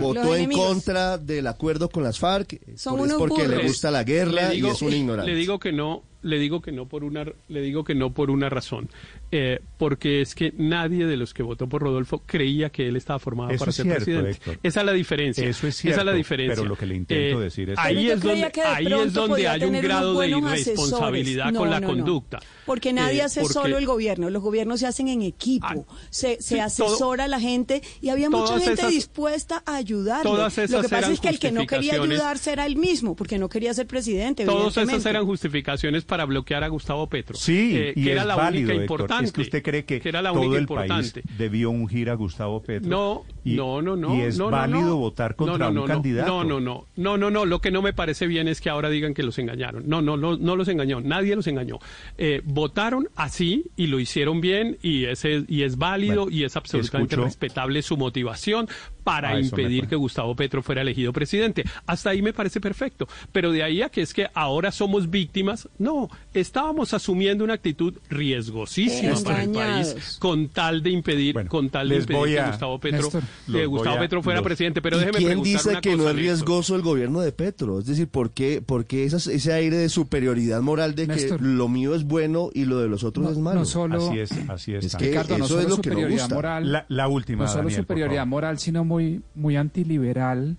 votó 0.00 0.36
en 0.36 0.50
contra 0.50 1.18
del 1.18 1.46
acuerdo 1.46 1.88
con 1.88 2.02
las 2.02 2.18
FARC 2.18 2.58
por- 2.84 3.06
es 3.06 3.14
porque 3.14 3.48
le 3.48 3.62
gusta 3.66 3.90
la 3.90 4.04
guerra 4.04 4.54
y 4.54 4.66
es 4.66 4.82
un 4.82 4.92
ignorante. 4.92 5.30
Le 5.32 5.36
digo 5.36 5.58
que 5.58 5.72
no, 5.72 6.02
le 6.22 6.38
digo 6.38 6.60
que 6.62 6.72
no 6.72 6.86
por 6.86 7.04
una, 7.04 7.24
le 7.48 7.60
digo 7.60 7.84
que 7.84 7.94
no 7.94 8.12
por 8.12 8.30
una 8.30 8.48
razón, 8.48 8.88
Eh, 9.34 9.60
porque 9.78 10.20
es 10.20 10.34
que 10.34 10.52
nadie 10.58 11.06
de 11.06 11.16
los 11.16 11.32
que 11.32 11.42
votó 11.42 11.66
por 11.66 11.80
Rodolfo 11.82 12.22
creía 12.26 12.68
que 12.70 12.86
él 12.88 12.96
estaba 12.96 13.18
formado 13.18 13.50
Eso 13.50 13.60
para 13.60 13.70
es 13.70 13.76
ser 13.76 13.86
cierto, 13.86 14.04
presidente. 14.04 14.30
Héctor. 14.30 14.58
Esa 14.62 14.80
es 14.80 14.86
la 14.86 14.92
diferencia. 14.92 15.48
Eso 15.48 15.66
es 15.66 15.78
Esa 15.78 15.88
es 15.88 15.96
la 15.96 16.02
cierto, 16.02 16.16
diferencia. 16.18 16.54
pero 16.56 16.68
lo 16.68 16.76
que 16.76 16.84
le 16.86 16.96
intento 16.96 17.40
Eh, 17.40 17.44
decir 17.44 17.70
es- 17.70 17.78
ahí 17.78 18.10
es 18.10 18.20
donde, 18.20 18.44
ahí 18.64 18.86
es 18.92 19.12
donde 19.14 19.48
hay 19.48 19.64
un 19.64 19.80
grado 19.80 20.18
de 20.20 20.28
irresponsabilidad 20.28 21.54
con 21.54 21.70
la 21.70 21.80
no, 21.80 21.88
no. 21.88 21.94
conducta. 21.94 22.40
Porque 22.66 22.92
nadie 22.92 23.18
Eh, 23.20 23.22
hace 23.22 23.40
porque- 23.40 23.54
solo 23.54 23.78
el 23.78 23.86
gobierno, 23.86 24.30
los 24.30 24.42
gobiernos 24.42 24.80
se 24.80 24.86
hacen 24.86 25.08
en 25.08 25.22
equipo, 25.22 25.66
Ah, 25.88 25.94
se, 26.10 26.36
se 26.36 26.42
sí, 26.54 26.58
asesora 26.58 27.24
a 27.24 27.28
la 27.28 27.40
gente 27.40 27.82
y 28.00 28.10
había 28.10 28.30
mucha 28.30 28.58
gente 28.58 28.72
esas- 28.74 28.90
dispuesta 28.90 29.62
a 29.66 29.82
todas 29.82 30.56
Lo 30.70 30.82
que 30.82 30.88
pasa 30.88 31.10
es 31.10 31.20
que 31.20 31.28
el 31.28 31.38
que 31.38 31.50
no 31.52 31.66
quería 31.66 31.94
ayudarse 31.94 32.52
era 32.52 32.66
él 32.66 32.76
mismo, 32.76 33.16
porque 33.16 33.38
no 33.38 33.48
quería 33.48 33.74
ser 33.74 33.86
presidente. 33.86 34.44
Todas 34.44 34.76
esas 34.76 35.06
eran 35.06 35.24
justificaciones 35.26 36.04
para 36.12 36.26
bloquear 36.26 36.62
a 36.62 36.68
Gustavo 36.68 37.06
Petro. 37.06 37.34
Sí, 37.38 37.72
Eh, 37.74 37.92
y 37.96 38.04
que 38.04 38.10
es 38.10 38.16
era 38.16 38.24
la 38.26 38.36
válido, 38.36 38.68
única 38.68 38.82
Héctor. 38.82 39.00
importante. 39.00 39.24
Es 39.24 39.32
que 39.32 39.40
usted 39.40 39.62
cree 39.62 39.84
que, 39.86 40.02
era 40.04 40.20
la 40.20 40.28
todo 40.32 40.40
única 40.42 40.56
el 40.56 40.62
importante. 40.64 41.22
país 41.22 41.38
debió 41.38 41.70
ungir 41.70 42.10
a 42.10 42.14
Gustavo 42.14 42.62
Petro. 42.62 42.90
No, 42.90 43.24
Y- 43.44 43.54
no, 43.54 43.80
no, 43.80 43.96
no. 43.96 44.14
Y 44.14 44.20
es 44.20 44.36
no, 44.36 44.44
no, 44.44 44.50
válido 44.50 44.80
no. 44.82 44.96
votar 44.96 45.36
contra 45.36 45.56
no, 45.56 45.64
no, 45.72 45.82
un 45.82 45.88
no. 45.88 45.94
candidato. 45.94 46.28
No, 46.30 46.44
no, 46.44 46.60
no. 46.60 46.86
No, 46.96 47.16
no, 47.16 47.30
no. 47.30 47.46
Lo 47.46 47.62
que 47.62 47.70
no 47.70 47.80
me 47.80 47.94
parece 47.94 48.26
bien 48.26 48.46
es 48.46 48.60
que 48.60 48.68
ahora 48.68 48.90
digan 48.90 49.14
que 49.14 49.22
los 49.22 49.38
engañaron. 49.38 49.84
No, 49.88 50.02
no, 50.02 50.18
no, 50.18 50.36
no 50.36 50.54
los 50.54 50.68
engañó. 50.68 51.00
Nadie 51.00 51.34
los 51.34 51.46
engañó. 51.46 51.78
Eh, 52.18 52.42
votaron 52.44 53.08
así 53.16 53.64
y 53.74 53.86
lo 53.86 53.98
hicieron 53.98 54.42
bien 54.42 54.76
y, 54.82 55.06
ese, 55.06 55.44
y 55.48 55.62
es 55.62 55.78
válido 55.78 56.24
Bueno, 56.24 56.36
y 56.36 56.44
es 56.44 56.56
absolutamente 56.56 57.14
escucho- 57.14 57.24
respetable 57.24 57.80
su 57.80 57.96
motivación 57.96 58.68
para 59.04 59.30
Ah, 59.30 59.40
impedir 59.40 59.86
que 59.88 59.96
Gustavo 59.96 60.34
Petro 60.36 60.62
fuera 60.62 60.82
elegido 60.82 61.12
presidente. 61.12 61.64
Hasta 61.86 62.10
ahí 62.10 62.22
me 62.22 62.32
parece 62.32 62.60
perfecto. 62.60 63.08
Pero 63.32 63.50
de 63.52 63.62
ahí 63.62 63.82
a 63.82 63.88
que 63.88 64.02
es 64.02 64.12
que 64.14 64.28
ahora 64.34 64.70
somos 64.72 65.10
víctimas, 65.10 65.68
no. 65.78 66.08
Estábamos 66.34 66.94
asumiendo 66.94 67.44
una 67.44 67.54
actitud 67.54 67.94
riesgosísima 68.08 69.14
para 69.24 69.42
el 69.44 69.50
país 69.50 70.16
con 70.18 70.48
tal 70.48 70.82
de 70.82 70.90
impedir, 70.90 71.34
Bueno, 71.34 71.50
con 71.50 71.70
tal 71.70 71.88
de 71.88 71.96
impedir 71.96 72.36
que 72.38 72.46
Gustavo 72.46 72.78
Petro, 72.78 73.00
Néstor, 73.02 73.22
que 73.52 73.66
Gustavo 73.66 73.96
a- 73.96 74.00
Petro 74.00 74.22
fuera 74.22 74.40
los- 74.40 74.44
presidente. 74.46 74.82
Pero 74.82 74.96
¿Y 74.96 75.00
déjeme 75.00 75.18
quién 75.18 75.42
dice 75.42 75.70
una 75.70 75.80
que 75.80 75.90
cosa, 75.90 76.02
no 76.02 76.08
es 76.08 76.14
Néstor. 76.16 76.22
riesgoso 76.22 76.76
el 76.76 76.82
gobierno 76.82 77.20
de 77.20 77.32
Petro? 77.32 77.78
Es 77.78 77.86
decir, 77.86 78.08
¿por 78.08 78.30
qué, 78.30 78.62
por 78.64 78.84
qué 78.84 79.04
esas- 79.04 79.26
ese 79.26 79.52
aire 79.52 79.76
de 79.76 79.88
superioridad 79.88 80.60
moral 80.62 80.94
de 80.94 81.08
que 81.08 81.36
lo 81.40 81.68
mío 81.68 81.94
es 81.94 82.04
bueno 82.04 82.50
y 82.54 82.64
lo 82.64 82.78
de 82.78 82.88
los 82.88 83.04
otros 83.04 83.30
es 83.30 83.36
No, 83.36 83.42
malo? 83.44 83.60
no 83.60 83.66
solo, 83.66 84.08
Así 84.08 84.18
es, 84.18 84.32
así 84.48 84.74
es. 84.74 84.84
Es 84.86 84.96
que- 84.96 85.06
Ricardo, 85.08 85.38
no 85.38 85.44
eso 85.44 85.54
solo 85.54 85.60
es 85.62 85.68
lo 85.76 85.82
que 85.82 85.90
no 85.90 86.34
moral, 86.34 86.72
la, 86.72 86.86
la 86.88 87.08
última, 87.08 87.44
no 87.44 87.48
solo 87.50 87.62
Daniel, 87.64 87.80
superioridad 87.82 88.26
moral, 88.26 88.58
sino 88.58 88.84
muy, 88.92 89.22
muy 89.34 89.56
antiliberal, 89.56 90.56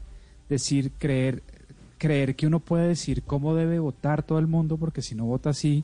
decir, 0.49 0.91
creer, 0.97 1.43
creer 1.99 2.35
que 2.35 2.47
uno 2.47 2.59
puede 2.59 2.87
decir 2.87 3.23
cómo 3.23 3.53
debe 3.55 3.79
votar 3.79 4.23
todo 4.23 4.39
el 4.39 4.47
mundo, 4.47 4.77
porque 4.77 5.01
si 5.01 5.13
no 5.13 5.25
vota 5.25 5.51
así, 5.51 5.83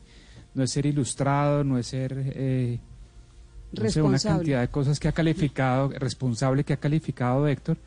no 0.55 0.63
es 0.63 0.71
ser 0.71 0.85
ilustrado, 0.87 1.63
no 1.63 1.77
es 1.77 1.87
ser 1.87 2.11
eh, 2.15 2.79
no 3.71 3.89
sé, 3.89 4.01
una 4.01 4.17
cantidad 4.17 4.61
de 4.61 4.69
cosas 4.69 4.99
que 4.99 5.07
ha 5.07 5.11
calificado, 5.11 5.89
responsable 5.89 6.63
que 6.63 6.73
ha 6.73 6.77
calificado 6.77 7.47
Héctor, 7.47 7.77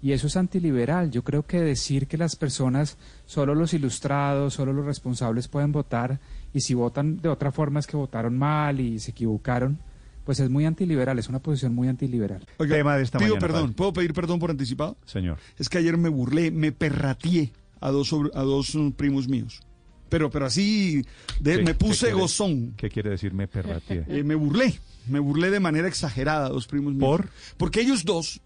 Y 0.00 0.12
eso 0.12 0.26
es 0.26 0.36
antiliberal. 0.36 1.10
Yo 1.10 1.22
creo 1.24 1.44
que 1.44 1.60
decir 1.60 2.06
que 2.06 2.18
las 2.18 2.36
personas, 2.36 2.98
solo 3.26 3.54
los 3.54 3.72
ilustrados, 3.74 4.54
solo 4.54 4.72
los 4.72 4.84
responsables 4.84 5.48
pueden 5.48 5.72
votar, 5.72 6.20
y 6.52 6.60
si 6.60 6.74
votan 6.74 7.20
de 7.20 7.28
otra 7.28 7.50
forma 7.50 7.80
es 7.80 7.86
que 7.86 7.96
votaron 7.96 8.38
mal 8.38 8.80
y 8.80 8.98
se 9.00 9.10
equivocaron, 9.10 9.78
pues 10.24 10.40
es 10.40 10.50
muy 10.50 10.64
antiliberal, 10.64 11.18
es 11.18 11.28
una 11.28 11.38
posición 11.40 11.74
muy 11.74 11.88
antiliberal. 11.88 12.46
Oiga, 12.58 12.76
Tema 12.76 12.96
de 12.96 13.02
esta 13.02 13.18
pido 13.18 13.34
mañana, 13.36 13.46
perdón, 13.46 13.62
padre. 13.62 13.74
¿puedo 13.76 13.92
pedir 13.92 14.14
perdón 14.14 14.38
por 14.38 14.50
anticipado? 14.50 14.96
Señor. 15.04 15.38
Es 15.58 15.68
que 15.68 15.78
ayer 15.78 15.96
me 15.96 16.08
burlé, 16.08 16.50
me 16.50 16.72
perrateé 16.72 17.52
a 17.80 17.90
dos, 17.90 18.08
sobre- 18.08 18.30
a 18.34 18.42
dos 18.42 18.74
mm, 18.74 18.90
primos 18.92 19.28
míos. 19.28 19.60
Pero, 20.08 20.30
pero 20.30 20.46
así, 20.46 21.04
de- 21.40 21.56
¿Qué- 21.56 21.62
me 21.62 21.64
qué 21.72 21.74
puse 21.74 22.06
quiere- 22.06 22.20
gozón. 22.20 22.74
¿Qué 22.76 22.88
quiere 22.88 23.10
decir 23.10 23.32
me 23.34 23.48
perrateé? 23.48 24.04
Eh, 24.08 24.22
me 24.22 24.34
burlé, 24.34 24.78
me 25.08 25.18
burlé 25.18 25.50
de 25.50 25.60
manera 25.60 25.88
exagerada 25.88 26.46
a 26.46 26.50
dos 26.50 26.66
primos 26.66 26.94
míos. 26.94 27.04
¿Por? 27.08 27.28
Porque 27.56 27.80
ellos 27.80 28.04
dos 28.04 28.40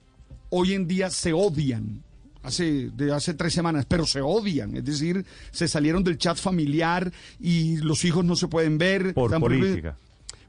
hoy 0.50 0.72
en 0.72 0.86
día 0.88 1.10
se 1.10 1.32
odian. 1.32 2.02
Hace, 2.42 2.88
de 2.90 3.12
hace 3.12 3.34
tres 3.34 3.52
semanas, 3.52 3.84
pero 3.86 4.06
se 4.06 4.20
odian, 4.22 4.74
es 4.76 4.84
decir, 4.84 5.26
se 5.50 5.68
salieron 5.68 6.02
del 6.04 6.16
chat 6.16 6.38
familiar 6.38 7.12
y 7.38 7.76
los 7.78 8.04
hijos 8.04 8.24
no 8.24 8.36
se 8.36 8.46
pueden 8.48 8.78
ver. 8.78 9.12
Por 9.12 9.38
política. 9.38 9.98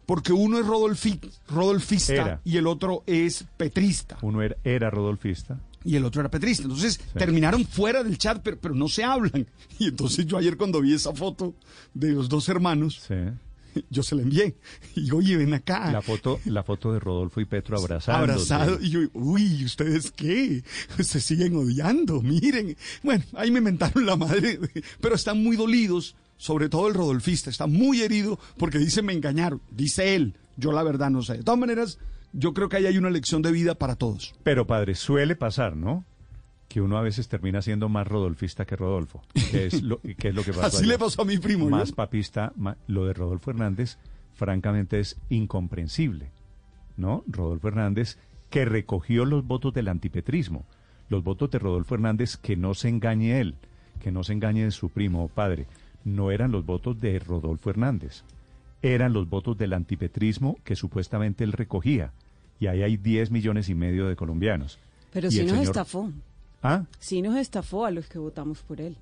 Porque 0.09 0.33
uno 0.33 0.57
es 0.57 0.65
Rodolfi- 0.65 1.19
rodolfista 1.47 2.13
Era. 2.13 2.41
y 2.43 2.57
el 2.57 2.65
otro 2.65 3.03
es 3.05 3.45
petrista. 3.57 4.17
Uno 4.23 4.41
era, 4.41 4.55
era 4.63 4.89
rodolfista. 4.89 5.59
Y 5.83 5.97
el 5.97 6.03
otro 6.03 6.21
era 6.21 6.31
petrista. 6.31 6.63
Entonces 6.63 6.99
terminaron 7.13 7.63
fuera 7.63 8.03
del 8.03 8.17
chat, 8.17 8.41
pero, 8.43 8.57
pero 8.59 8.73
no 8.73 8.89
se 8.89 9.03
hablan. 9.03 9.45
Y 9.77 9.85
entonces 9.89 10.25
yo 10.25 10.37
ayer 10.39 10.57
cuando 10.57 10.81
vi 10.81 10.95
esa 10.95 11.13
foto 11.13 11.53
de 11.93 12.11
los 12.13 12.27
dos 12.27 12.49
hermanos, 12.49 13.01
Sí. 13.07 13.83
yo 13.91 14.01
se 14.01 14.15
la 14.15 14.23
envié. 14.23 14.55
Y 14.95 15.11
oye, 15.11 15.37
ven 15.37 15.53
acá. 15.53 15.91
La 15.91 16.01
foto, 16.01 16.39
la 16.45 16.63
foto 16.63 16.91
de 16.91 16.99
Rodolfo 16.99 17.39
y 17.39 17.45
Petro 17.45 17.77
abrazándose. 17.77 18.51
Abrazado. 18.55 18.83
Y 18.83 18.89
yo, 18.89 18.99
uy, 19.13 19.63
¿ustedes 19.63 20.09
qué? 20.09 20.63
Se 21.03 21.21
siguen 21.21 21.55
odiando, 21.55 22.19
miren. 22.23 22.75
Bueno, 23.03 23.23
ahí 23.35 23.51
me 23.51 23.61
mentaron 23.61 24.07
la 24.07 24.15
madre, 24.15 24.57
pero 25.01 25.13
están 25.13 25.43
muy 25.43 25.55
dolidos, 25.55 26.15
sobre 26.39 26.69
todo 26.69 26.87
el 26.87 26.93
rodolfista, 26.93 27.49
está 27.49 27.67
muy 27.67 28.01
herido 28.01 28.39
porque 28.57 28.79
dice 28.79 29.01
me 29.01 29.11
engañaron, 29.11 29.61
dice 29.71 30.15
él, 30.15 30.35
yo 30.55 30.71
la 30.71 30.83
verdad 30.83 31.09
no 31.09 31.21
sé. 31.21 31.37
De 31.37 31.43
todas 31.43 31.59
maneras, 31.59 31.99
yo 32.31 32.53
creo 32.53 32.69
que 32.69 32.77
ahí 32.77 32.85
hay 32.85 32.97
una 32.97 33.09
lección 33.09 33.41
de 33.41 33.51
vida 33.51 33.75
para 33.75 33.97
todos. 33.97 34.33
Pero 34.41 34.65
padre, 34.65 34.95
suele 34.95 35.35
pasar, 35.35 35.75
¿no? 35.75 36.05
Que 36.69 36.79
uno 36.79 36.97
a 36.97 37.01
veces 37.01 37.27
termina 37.27 37.61
siendo 37.61 37.89
más 37.89 38.07
rodolfista 38.07 38.65
que 38.65 38.77
Rodolfo. 38.77 39.21
Que 39.51 39.65
es 39.65 39.83
lo, 39.83 39.99
que 40.17 40.29
es 40.29 40.35
lo 40.35 40.43
que 40.43 40.53
pasó 40.53 40.77
Así 40.77 40.85
le 40.85 40.97
pasó 40.97 41.23
a 41.23 41.25
mi 41.25 41.37
primo. 41.39 41.65
¿no? 41.65 41.77
Más 41.77 41.91
papista, 41.91 42.53
lo 42.87 43.05
de 43.05 43.13
Rodolfo 43.13 43.51
Hernández, 43.51 43.97
francamente 44.33 45.01
es 45.01 45.17
incomprensible, 45.29 46.31
¿no? 46.95 47.25
Rodolfo 47.27 47.67
Hernández 47.67 48.17
que 48.49 48.63
recogió 48.63 49.25
los 49.25 49.45
votos 49.45 49.73
del 49.73 49.89
antipetrismo, 49.89 50.65
los 51.09 51.21
votos 51.21 51.51
de 51.51 51.59
Rodolfo 51.59 51.95
Hernández 51.95 52.37
que 52.37 52.55
no 52.55 52.73
se 52.75 52.87
engañe 52.87 53.41
él, 53.41 53.55
que 54.01 54.11
no 54.11 54.23
se 54.23 54.33
engañe 54.33 54.63
de 54.63 54.71
su 54.71 54.89
primo 54.89 55.25
o 55.25 55.27
padre, 55.27 55.67
no 56.15 56.31
eran 56.31 56.51
los 56.51 56.65
votos 56.65 56.99
de 56.99 57.17
Rodolfo 57.19 57.69
Hernández, 57.69 58.23
eran 58.81 59.13
los 59.13 59.29
votos 59.29 59.57
del 59.57 59.73
antipetrismo 59.73 60.57
que 60.63 60.75
supuestamente 60.75 61.43
él 61.43 61.51
recogía, 61.53 62.11
y 62.59 62.67
ahí 62.67 62.81
hay 62.83 62.97
10 62.97 63.31
millones 63.31 63.69
y 63.69 63.75
medio 63.75 64.07
de 64.07 64.15
colombianos. 64.15 64.77
Pero 65.11 65.29
Y 65.31 65.39
el 65.39 65.45
nos 65.47 65.55
señor- 65.55 65.65
estafó. 65.65 66.11
Ah, 66.61 66.83
Sí 66.99 67.21
nos 67.21 67.37
estafó 67.37 67.85
a 67.85 67.91
los 67.91 68.07
que 68.07 68.19
votamos 68.19 68.59
por 68.63 68.81
él. 68.81 68.95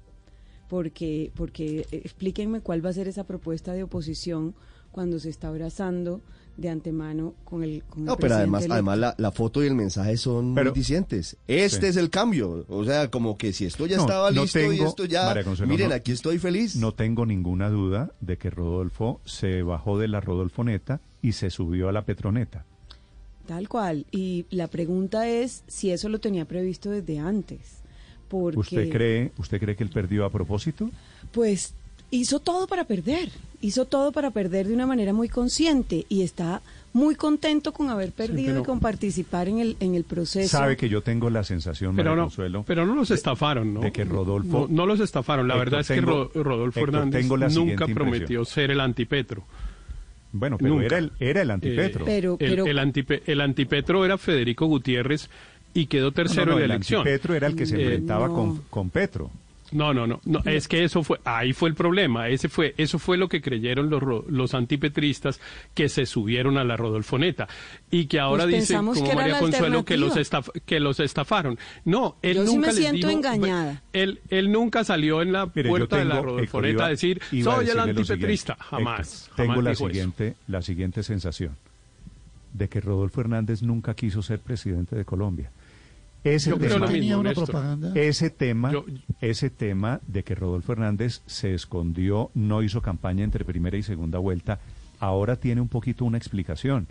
Porque, 0.70 1.32
porque 1.36 1.82
eh, 1.92 2.02
explíquenme 2.04 2.60
cuál 2.62 2.86
va 2.86 2.90
a 2.90 2.94
ser 2.94 3.08
esa 3.08 3.24
propuesta 3.24 3.74
de 3.74 3.84
oposición 3.84 4.54
cuando 4.98 5.20
se 5.20 5.30
está 5.30 5.50
abrazando 5.50 6.22
de 6.58 6.70
antemano 6.70 7.36
con 7.46 7.62
el 7.64 7.84
con 7.84 8.00
el 8.00 8.06
No, 8.06 8.18
pero 8.18 8.34
además, 8.34 8.66
además 8.68 8.98
la, 8.98 9.14
la 9.20 9.32
foto 9.32 9.64
y 9.64 9.68
el 9.68 9.76
mensaje 9.76 10.18
son 10.18 10.56
Pero- 10.56 10.72
muy 10.72 10.80
dicientes. 10.80 11.38
Este 11.48 11.82
Sí. 11.82 11.86
es 11.86 11.98
el 11.98 12.10
cambio. 12.10 12.66
O 12.68 12.84
sea, 12.84 13.12
como 13.12 13.38
que 13.38 13.54
si 13.54 13.66
esto 13.66 13.86
ya 13.86 13.98
No, 13.98 14.02
estaba 14.02 14.32
no 14.32 14.42
listo 14.42 14.74
y 14.74 14.80
esto 14.80 15.06
ya... 15.06 15.26
María 15.26 15.44
Consuelo, 15.44 15.72
miren, 15.72 15.90
no- 15.90 15.94
aquí 15.96 16.14
estoy 16.14 16.40
feliz. 16.40 16.76
No 16.78 16.96
tengo 16.96 17.28
ninguna 17.28 17.70
duda 17.70 18.12
de 18.22 18.40
que 18.40 18.50
Rodolfo 18.50 19.22
se 19.24 19.62
bajó 19.62 20.00
de 20.00 20.08
la 20.08 20.20
Rodolfoneta 20.20 21.00
y 21.22 21.34
se 21.34 21.52
subió 21.52 21.90
a 21.90 21.92
la 21.92 22.02
Petroneta. 22.04 22.66
Tal 23.46 23.70
cual. 23.70 24.08
Y 24.10 24.48
la 24.50 24.66
pregunta 24.66 25.28
es 25.30 25.64
si 25.68 25.92
eso 25.92 26.10
lo 26.10 26.18
tenía 26.20 26.46
previsto 26.46 26.90
desde 26.90 27.20
antes. 27.20 27.84
Porque, 28.30 28.58
¿Usted 28.58 28.90
cree, 28.90 29.32
¿Usted 29.38 29.60
cree 29.60 29.76
que 29.76 29.84
él 29.84 29.92
perdió 29.92 30.26
a 30.26 30.32
propósito? 30.32 30.90
Pues 31.32 31.76
hizo 32.12 32.40
todo 32.40 32.68
para 32.68 32.84
perder. 32.86 33.30
Hizo 33.60 33.86
todo 33.86 34.12
para 34.12 34.30
perder 34.32 34.68
de 34.68 34.74
una 34.76 34.86
manera 34.86 35.14
muy 35.14 35.30
consciente 35.30 36.06
y 36.10 36.22
está 36.22 36.62
muy 36.94 37.16
contento 37.16 37.74
con 37.74 37.90
haber 37.90 38.12
perdido 38.12 38.62
y 38.62 38.64
con 38.64 38.80
participar 38.80 39.48
en 39.50 39.60
el, 39.60 39.78
en 39.80 39.96
el 39.96 40.04
proceso. 40.04 40.48
Sabe 40.50 40.78
que 40.78 40.90
yo 40.90 41.02
tengo 41.02 41.30
la 41.32 41.44
sensación, 41.44 41.96
Pero 41.96 42.12
María 42.12 42.22
no, 42.22 42.28
Consuelo, 42.28 42.64
pero 42.68 42.86
no 42.86 42.96
los 42.96 43.10
estafaron, 43.12 43.74
¿no? 43.74 43.82
de 43.82 43.92
que 43.92 44.06
Rodolfo- 44.06 44.68
No, 44.70 44.76
no 44.76 44.86
los 44.86 45.00
estafaron. 45.00 45.48
La 45.48 45.56
Héctor, 45.56 45.66
verdad 45.66 45.82
es 45.82 45.88
que 45.88 45.94
tengo- 45.96 46.32
Ro- 46.34 46.44
Rodolfo 46.44 46.80
Héctor, 46.80 46.96
Hernández 46.96 47.22
tengo 47.22 47.38
la 47.38 47.50
nunca 47.50 47.88
prometió 47.88 48.46
ser 48.46 48.72
el 48.72 48.80
antipetro. 48.80 49.44
bueno, 50.32 50.58
pero 50.58 50.70
nunca. 50.76 50.86
era 50.86 50.98
el, 51.00 51.12
era 51.20 51.42
el 51.42 51.52
antipetro. 51.52 52.02
Eh, 52.04 52.06
Pero- 52.08 52.38
el, 52.40 52.50
pero- 52.50 52.66
el, 52.68 52.78
antipe- 52.80 53.22
el 53.26 53.42
antipetro 53.42 54.06
era 54.06 54.18
Federico 54.20 54.66
Gutiérrez 54.68 55.30
y 55.74 55.88
quedó 55.88 56.08
No, 56.08 56.12
tercero 56.14 56.46
no, 56.48 56.52
en 56.54 56.60
la 56.60 56.66
el 56.66 56.72
elección. 56.72 57.00
antipetro 57.02 57.34
era 57.36 57.48
el 57.48 57.56
que 57.56 57.66
se 57.66 57.76
Eh, 57.78 57.82
enfrentaba 57.84 58.28
no. 58.28 58.34
con, 58.36 58.58
con 58.70 58.90
Petro. 58.92 59.32
No, 59.74 59.94
no, 59.94 60.08
no, 60.08 60.22
no, 60.24 60.40
es 60.46 60.70
que 60.70 60.86
eso 60.86 61.04
fue, 61.04 61.20
ahí 61.26 61.52
fue 61.52 61.68
el 61.68 61.76
problema, 61.76 62.30
ese 62.30 62.48
fue, 62.48 62.74
eso 62.78 63.00
fue 63.00 63.18
lo 63.18 63.28
que 63.28 63.42
creyeron 63.42 63.90
los, 63.90 64.02
los 64.30 64.54
antipetristas 64.54 65.42
que 65.74 65.90
se 65.90 66.06
subieron 66.06 66.58
a 66.58 66.64
la 66.64 66.78
Rodolfoneta 66.78 67.50
y 67.92 68.06
que 68.06 68.18
ahora 68.22 68.46
Pues 68.46 68.62
dicen 68.62 68.78
como 68.86 69.14
María 69.14 69.40
Consuelo 69.40 69.84
que 69.84 69.98
los, 69.98 70.16
estaf- 70.16 70.52
que 70.66 70.80
los 70.80 71.02
estafaron. 71.02 71.60
No, 71.84 72.16
él 72.22 72.38
Yo 72.38 72.46
sí 72.48 72.56
nunca 72.56 72.68
me 72.68 72.74
les 72.74 72.76
siento 72.78 73.08
dijo- 73.08 73.20
engañada. 73.20 73.84
Él, 73.92 74.22
él 74.30 74.54
nunca 74.54 74.86
salió 74.86 75.22
en 75.22 75.34
la 75.34 75.52
Mire, 75.54 75.68
puerta 75.68 75.98
de 75.98 76.06
la 76.06 76.22
Rodolfoneta 76.22 76.74
iba- 76.74 76.86
a 76.86 76.90
decir, 76.90 77.22
a 77.22 77.44
soy 77.44 77.70
el 77.70 77.80
antipetrista. 77.80 78.56
Jamás, 78.60 79.00
Héctor, 79.24 79.36
jamás 79.36 79.36
Tengo 79.36 79.62
la 79.62 79.70
dijo 79.72 79.84
eso. 79.84 79.88
siguiente, 79.90 80.36
la 80.48 80.62
siguiente 80.62 81.04
sensación 81.04 81.58
de 82.54 82.70
que 82.70 82.80
Rodolfo 82.80 83.20
Hernández 83.20 83.62
nunca 83.64 83.94
quiso 83.96 84.22
ser 84.22 84.40
presidente 84.40 84.96
de 84.96 85.04
Colombia. 85.04 85.52
Ese 86.36 86.50
Yo 86.52 86.58
creo 86.58 86.70
tema, 86.74 86.86
lo 86.86 86.92
mismo, 86.92 87.00
tenía 87.02 87.18
una 87.18 87.30
Néstor. 87.30 87.46
propaganda. 87.46 87.92
ese 87.96 88.30
tema, 88.30 88.72
Yo- 88.72 88.86
ese 89.22 89.50
tema 89.50 90.00
de 90.08 90.24
que 90.24 90.36
Rodolfo 90.36 90.74
Hernández 90.74 91.22
se 91.26 91.54
escondió, 91.54 92.32
no 92.34 92.64
hizo 92.64 92.82
campaña 92.82 93.24
entre 93.24 93.46
primera 93.46 93.78
y 93.78 93.84
segunda 93.84 94.20
vuelta, 94.20 94.60
ahora 95.00 95.36
tiene 95.38 95.62
un 95.62 95.68
poquito 95.68 96.06
una 96.06 96.18
explicación. 96.18 96.88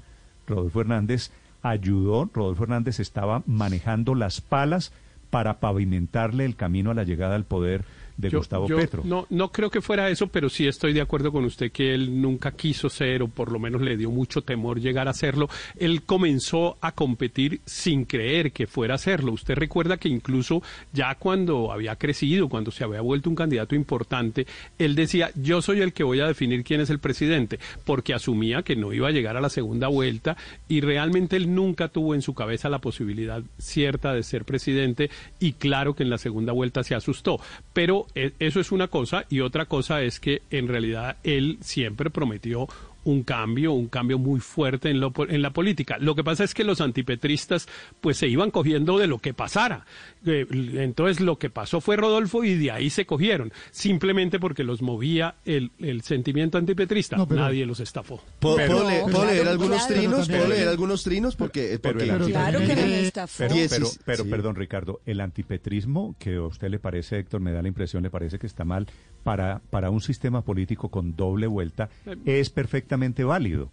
Rodolfo 0.46 0.80
Hernández 0.80 1.30
ayudó, 1.62 2.30
Rodolfo 2.32 2.64
Hernández 2.64 3.00
estaba 3.00 3.42
manejando 3.46 4.14
las 4.14 4.40
palas 4.40 4.92
para 5.30 5.58
pavimentarle 5.60 6.44
el 6.44 6.54
camino 6.56 6.90
a 6.90 6.94
la 6.94 7.02
llegada 7.04 7.34
al 7.34 7.44
poder 7.44 7.84
de 8.16 8.30
Yo- 8.30 8.38
Gustavo 8.38 8.66
yo 8.68 8.76
Petro. 8.76 9.02
No, 9.04 9.26
no 9.30 9.52
creo 9.52 9.70
que 9.70 9.80
fuera 9.80 10.08
eso, 10.10 10.26
pero 10.28 10.48
sí 10.48 10.66
estoy 10.66 10.92
de 10.92 11.00
acuerdo 11.00 11.32
con 11.32 11.44
usted 11.44 11.70
que 11.70 11.94
él 11.94 12.20
nunca 12.20 12.52
quiso 12.52 12.88
ser, 12.88 13.22
o 13.22 13.28
por 13.28 13.52
lo 13.52 13.58
menos 13.58 13.82
le 13.82 13.96
dio 13.96 14.10
mucho 14.10 14.42
temor 14.42 14.80
llegar 14.80 15.08
a 15.08 15.12
serlo. 15.12 15.48
Él 15.78 16.02
comenzó 16.02 16.78
a 16.80 16.92
competir 16.92 17.60
sin 17.66 18.04
creer 18.04 18.52
que 18.52 18.66
fuera 18.66 18.94
a 18.94 18.98
serlo. 18.98 19.32
Usted 19.32 19.54
recuerda 19.54 19.96
que 19.98 20.08
incluso 20.08 20.62
ya 20.92 21.14
cuando 21.16 21.72
había 21.72 21.96
crecido, 21.96 22.48
cuando 22.48 22.70
se 22.70 22.84
había 22.84 23.00
vuelto 23.00 23.28
un 23.28 23.36
candidato 23.36 23.74
importante, 23.74 24.46
él 24.78 24.94
decía, 24.94 25.30
yo 25.34 25.60
soy 25.60 25.80
el 25.82 25.92
que 25.92 26.04
voy 26.04 26.20
a 26.20 26.26
definir 26.26 26.64
quién 26.64 26.80
es 26.80 26.90
el 26.90 26.98
presidente, 26.98 27.58
porque 27.84 28.14
asumía 28.14 28.62
que 28.62 28.76
no 28.76 28.92
iba 28.92 29.08
a 29.08 29.12
llegar 29.12 29.36
a 29.36 29.40
la 29.40 29.50
segunda 29.50 29.88
vuelta 29.88 30.36
y 30.68 30.80
realmente 30.80 31.36
él 31.36 31.54
nunca 31.54 31.88
tuvo 31.88 32.14
en 32.14 32.22
su 32.22 32.34
cabeza 32.34 32.68
la 32.68 32.78
posibilidad 32.80 33.42
cierta 33.58 34.14
de 34.14 34.22
ser 34.22 34.44
presidente 34.44 35.10
y 35.38 35.52
claro 35.52 35.94
que 35.94 36.02
en 36.02 36.10
la 36.10 36.18
segunda 36.18 36.52
vuelta 36.52 36.82
se 36.82 36.94
asustó. 36.94 37.40
Pero 37.72 38.05
eso 38.14 38.60
es 38.60 38.72
una 38.72 38.88
cosa 38.88 39.24
y 39.28 39.40
otra 39.40 39.66
cosa 39.66 40.02
es 40.02 40.20
que 40.20 40.42
en 40.50 40.68
realidad 40.68 41.16
él 41.22 41.58
siempre 41.60 42.10
prometió 42.10 42.68
un 43.06 43.22
cambio, 43.22 43.72
un 43.72 43.86
cambio 43.88 44.18
muy 44.18 44.40
fuerte 44.40 44.90
en, 44.90 45.00
lo, 45.00 45.12
en 45.28 45.40
la 45.40 45.50
política. 45.52 45.96
Lo 46.00 46.14
que 46.14 46.24
pasa 46.24 46.42
es 46.44 46.52
que 46.54 46.64
los 46.64 46.80
antipetristas 46.80 47.68
pues 48.00 48.16
se 48.18 48.26
iban 48.28 48.50
cogiendo 48.50 48.98
de 48.98 49.06
lo 49.06 49.18
que 49.20 49.32
pasara. 49.32 49.86
Eh, 50.26 50.44
entonces 50.74 51.20
lo 51.20 51.38
que 51.38 51.48
pasó 51.48 51.80
fue 51.80 51.96
Rodolfo 51.96 52.42
y 52.42 52.56
de 52.56 52.72
ahí 52.72 52.90
se 52.90 53.06
cogieron, 53.06 53.52
simplemente 53.70 54.38
porque 54.40 54.64
los 54.64 54.82
movía 54.82 55.36
el, 55.44 55.70
el 55.78 56.02
sentimiento 56.02 56.58
antipetrista. 56.58 57.16
No, 57.16 57.28
pero- 57.28 57.42
Nadie 57.42 57.64
los 57.64 57.78
estafó. 57.80 58.20
¿Puedo, 58.40 58.56
Pero- 58.56 58.72
puedo 58.74 58.88
leer, 58.90 59.02
No, 59.06 59.12
puedo 59.12 59.24
leer 59.24 59.36
claro, 59.42 59.50
algunos 59.52 59.78
claro. 59.86 59.94
trinos? 59.94 60.26
Pero 60.28 60.38
¿Puedo 60.44 60.54
leer 60.54 60.68
algunos 60.68 61.02
trinos? 61.04 61.36
Porque... 61.36 61.78
pero 61.80 61.94
porque- 61.94 62.04
el 62.04 62.10
anti- 62.10 62.32
Claro 62.32 62.58
que 62.60 62.66
Pero- 62.66 62.80
nos 62.82 62.90
estafó. 62.92 63.34
Pero, 63.38 63.54
Diecis- 63.54 63.68
pero, 63.70 63.88
pero 64.04 64.24
sí. 64.24 64.30
perdón, 64.30 64.56
Ricardo, 64.56 65.00
el 65.06 65.20
antipetrismo 65.20 66.16
que 66.18 66.34
a 66.34 66.42
usted 66.42 66.68
le 66.70 66.78
parece, 66.80 67.18
Héctor, 67.20 67.40
me 67.40 67.52
da 67.52 67.62
la 67.62 67.68
impresión, 67.68 68.02
le 68.02 68.10
parece 68.10 68.38
que 68.38 68.46
está 68.48 68.64
mal 68.64 68.86
para, 69.26 69.60
para 69.70 69.90
un 69.90 70.00
sistema 70.00 70.42
político 70.42 70.88
con 70.88 71.16
doble 71.16 71.48
vuelta, 71.48 71.90
es 72.24 72.48
perfectamente 72.48 73.24
válido. 73.24 73.70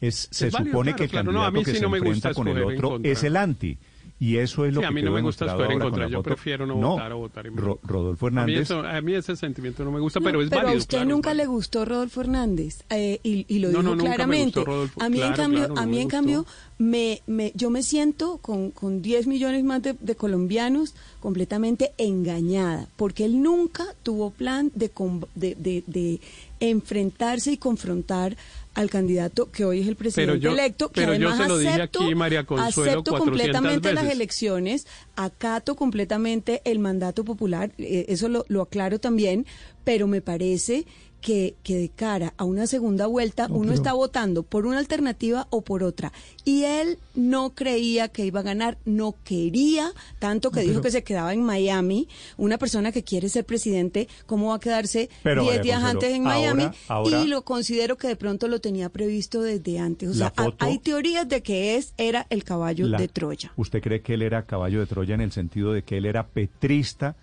Es, 0.00 0.28
se 0.30 0.48
válido, 0.48 0.70
supone 0.70 0.92
claro, 0.92 0.96
que 0.96 1.02
el 1.02 1.10
claro. 1.10 1.32
Candidato 1.32 1.64
que 1.64 1.70
sí 1.72 1.76
se 1.78 1.82
no 1.88 1.96
enfrenta 1.96 2.32
con 2.32 2.46
el 2.46 2.62
otro 2.62 3.00
es 3.02 3.24
el 3.24 3.36
anti. 3.36 3.76
Y 4.22 4.36
eso 4.36 4.64
es 4.64 4.72
lo 4.72 4.78
Sí, 4.80 4.82
que 4.82 4.86
a 4.86 4.90
mí 4.92 5.02
no 5.02 5.10
me 5.10 5.20
gusta 5.20 5.46
escoger 5.46 5.72
en 5.72 5.80
contra. 5.80 6.06
Yo 6.08 6.22
prefiero 6.22 6.64
no 6.64 6.76
votar 6.76 7.12
o 7.12 7.18
votar 7.18 7.44
en 7.48 7.56
Ro-. 7.56 7.80
Rodolfo 7.82 8.28
A 8.28 8.30
mí, 8.30 8.36
Hernández. 8.36 8.60
eso- 8.62 8.78
a 8.86 9.00
mí 9.00 9.14
ese 9.14 9.34
sentimiento 9.34 9.84
no 9.84 9.90
me 9.90 9.98
gusta, 9.98 10.20
No, 10.20 10.26
pero 10.26 10.40
es 10.42 10.48
pero 10.48 10.62
válido. 10.62 10.74
a 10.76 10.78
usted 10.78 10.98
claro, 10.98 11.10
nunca 11.10 11.34
le 11.34 11.46
gustó 11.46 11.84
Rodolfo 11.84 12.20
Hernández 12.20 12.84
eh, 12.90 13.18
y, 13.24 13.44
y 13.48 13.58
lo 13.58 13.68
No, 13.72 13.78
dijo 13.80 13.82
no, 13.82 13.90
nunca 13.96 14.04
me 14.10 14.14
claramente. 14.14 14.60
gustó 14.60 14.64
Rodolfo. 14.64 15.02
A 15.02 15.08
mí 15.08 15.20
en 15.20 15.32
cambio, 15.32 15.58
claro, 15.58 15.74
no 15.74 15.80
a 15.80 15.86
mí 15.86 15.96
me 15.96 16.02
en 16.02 16.08
cambio 16.08 16.46
me, 16.78 17.20
me, 17.26 17.50
yo 17.56 17.70
me 17.70 17.82
siento 17.82 18.38
con, 18.38 18.70
con 18.70 19.02
10 19.02 19.26
millones 19.26 19.64
más 19.64 19.82
de, 19.82 19.94
de 19.98 20.14
colombianos 20.14 20.94
completamente 21.18 21.92
engañada, 21.98 22.86
porque 22.96 23.24
él 23.24 23.42
nunca 23.42 23.84
tuvo 24.04 24.30
plan 24.30 24.70
de, 24.76 24.88
com- 24.90 25.22
de, 25.34 25.56
de, 25.56 25.82
de 25.88 26.20
enfrentarse 26.60 27.50
y 27.52 27.56
confrontar 27.56 28.36
al 28.74 28.88
candidato 28.90 29.50
que 29.50 29.64
hoy 29.64 29.80
es 29.80 29.88
el 29.88 29.96
presidente 29.96 30.40
yo- 30.40 30.52
electo, 30.52 30.88
que 30.88 31.00
pero 31.02 31.14
yo 31.14 31.28
además 31.28 31.46
se 31.46 31.48
lo 31.48 31.58
dije 31.58 31.72
acepto, 31.72 32.02
aquí, 32.04 32.14
María 32.14 32.44
Consuelo, 32.44 32.68
acepto 33.00 33.10
400 33.10 33.20
completamente 33.24 33.92
las 33.92 34.10
elecciones, 34.10 34.86
acato 35.16 35.76
completamente 35.76 36.62
el 36.64 36.78
mandato 36.78 37.24
popular, 37.24 37.72
eh, 37.78 38.06
eso 38.08 38.28
lo, 38.28 38.44
lo 38.48 38.62
aclaro 38.62 38.98
también, 38.98 39.46
pero 39.84 40.06
me 40.06 40.20
parece 40.22 40.86
que, 41.22 41.54
que 41.62 41.76
de 41.76 41.88
cara 41.88 42.34
a 42.36 42.44
una 42.44 42.66
segunda 42.66 43.06
vuelta 43.06 43.48
No, 43.48 43.54
uno 43.54 43.62
pero- 43.68 43.74
está 43.74 43.92
votando 43.94 44.42
por 44.42 44.66
una 44.66 44.78
alternativa 44.78 45.46
o 45.50 45.62
por 45.62 45.82
otra. 45.84 46.12
Y 46.44 46.64
él 46.64 46.98
no 47.14 47.54
creía 47.54 48.08
que 48.08 48.26
iba 48.26 48.40
a 48.40 48.42
ganar, 48.42 48.76
no 48.84 49.14
quería, 49.24 49.92
tanto 50.18 50.50
que 50.50 50.56
No, 50.60 50.62
dijo 50.62 50.72
pero- 50.74 50.82
que 50.82 50.90
se 50.90 51.04
quedaba 51.04 51.32
en 51.32 51.42
Miami. 51.42 52.08
Una 52.36 52.58
persona 52.58 52.92
que 52.92 53.04
quiere 53.04 53.28
ser 53.28 53.46
presidente, 53.46 54.08
¿cómo 54.26 54.48
va 54.48 54.56
a 54.56 54.60
quedarse 54.60 55.08
Pero, 55.22 55.42
10 55.44 55.56
María 55.58 55.62
días 55.62 55.82
antes 55.84 56.12
en 56.12 56.24
Miami? 56.24 56.66
ahora- 56.88 57.22
y 57.22 57.28
lo 57.28 57.42
considero 57.42 57.96
que 57.96 58.08
de 58.08 58.16
pronto 58.16 58.48
lo 58.48 58.60
tenía 58.60 58.88
previsto 58.88 59.40
desde 59.40 59.78
antes. 59.78 60.08
O 60.10 60.14
sea, 60.14 60.30
foto- 60.36 60.56
hay 60.58 60.78
teorías 60.80 61.28
de 61.28 61.42
que 61.42 61.76
es 61.76 61.94
era 61.96 62.26
el 62.30 62.42
caballo 62.44 62.88
La- 62.88 62.98
de 62.98 63.06
Troya. 63.06 63.52
¿Usted 63.56 63.80
cree 63.80 64.02
que 64.02 64.14
él 64.14 64.22
era 64.22 64.42
caballo 64.44 64.80
de 64.80 64.86
Troya 64.86 65.14
en 65.14 65.20
el 65.20 65.30
sentido 65.30 65.72
de 65.72 65.84
que 65.84 65.98
él 65.98 66.06
era 66.06 66.26
petrista 66.26 67.14